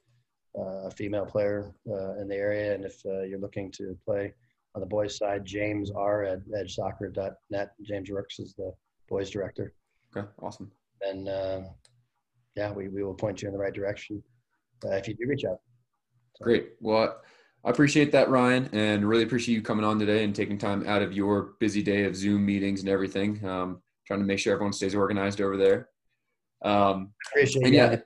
uh, 0.58 0.88
a 0.88 0.92
female 0.92 1.26
player 1.26 1.74
uh, 1.90 2.20
in 2.20 2.28
the 2.28 2.36
area. 2.36 2.76
And 2.76 2.84
if 2.84 3.02
uh, 3.06 3.22
you're 3.22 3.40
looking 3.40 3.72
to 3.72 3.98
play 4.06 4.34
on 4.76 4.82
the 4.82 4.86
boys' 4.86 5.18
side, 5.18 5.46
James 5.46 5.92
R 5.92 6.26
at 6.26 6.40
edgesoccer.net. 6.50 7.72
James 7.84 8.10
Rooks 8.10 8.38
is 8.40 8.54
the 8.56 8.74
boys' 9.08 9.30
director. 9.30 9.74
Okay, 10.16 10.28
awesome. 10.42 10.70
And 11.02 11.28
yeah, 12.58 12.70
we, 12.74 12.90
we 12.90 13.02
will 13.02 13.14
point 13.14 13.42
you 13.42 13.48
in 13.48 13.54
the 13.54 13.60
right 13.60 13.74
direction 13.74 14.22
if 14.84 15.08
you 15.08 15.14
do 15.14 15.26
reach 15.26 15.46
out. 15.46 15.60
So. 16.36 16.44
Great. 16.44 16.72
Well, 16.82 17.22
I 17.64 17.70
appreciate 17.70 18.12
that, 18.14 18.30
Ryan, 18.30 18.70
and 18.74 19.08
really 19.08 19.22
appreciate 19.24 19.54
you 19.56 19.62
coming 19.62 19.86
on 19.86 20.00
today 20.00 20.24
and 20.24 20.36
taking 20.36 20.58
time 20.58 20.84
out 20.88 21.04
of 21.04 21.14
your 21.14 21.54
busy 21.60 21.84
day 21.84 22.06
of 22.06 22.16
Zoom 22.16 22.44
meetings 22.46 22.80
and 22.82 22.90
everything. 22.90 23.46
Um, 23.46 23.84
trying 24.08 24.20
to 24.20 24.26
make 24.26 24.40
sure 24.40 24.54
everyone 24.54 24.74
stays 24.74 24.96
organized 24.96 25.42
over 25.42 25.58
there. 25.58 25.90
Um, 26.64 27.14
appreciate 27.28 27.74
yeah, 27.74 27.98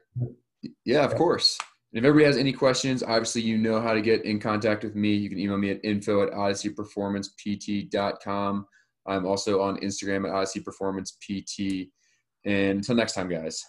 yeah, 0.83 1.05
of 1.05 1.15
course. 1.15 1.57
And 1.93 2.03
if 2.03 2.07
everybody 2.07 2.25
has 2.25 2.35
any 2.37 2.51
questions, 2.51 3.03
obviously 3.03 3.41
you 3.41 3.57
know 3.57 3.79
how 3.79 3.93
to 3.93 4.01
get 4.01 4.25
in 4.25 4.37
contact 4.39 4.83
with 4.83 4.95
me. 4.95 5.13
You 5.13 5.29
can 5.29 5.39
email 5.39 5.57
me 5.57 5.69
at 5.71 5.79
info 5.85 6.23
at 6.23 6.33
odysseyperformancept.com. 6.33 8.65
I'm 9.07 9.25
also 9.25 9.61
on 9.61 9.77
Instagram 9.77 10.27
at 10.27 10.33
odysseyperformancept. 10.33 11.89
And 12.43 12.79
until 12.79 12.95
next 12.95 13.13
time, 13.13 13.29
guys. 13.29 13.63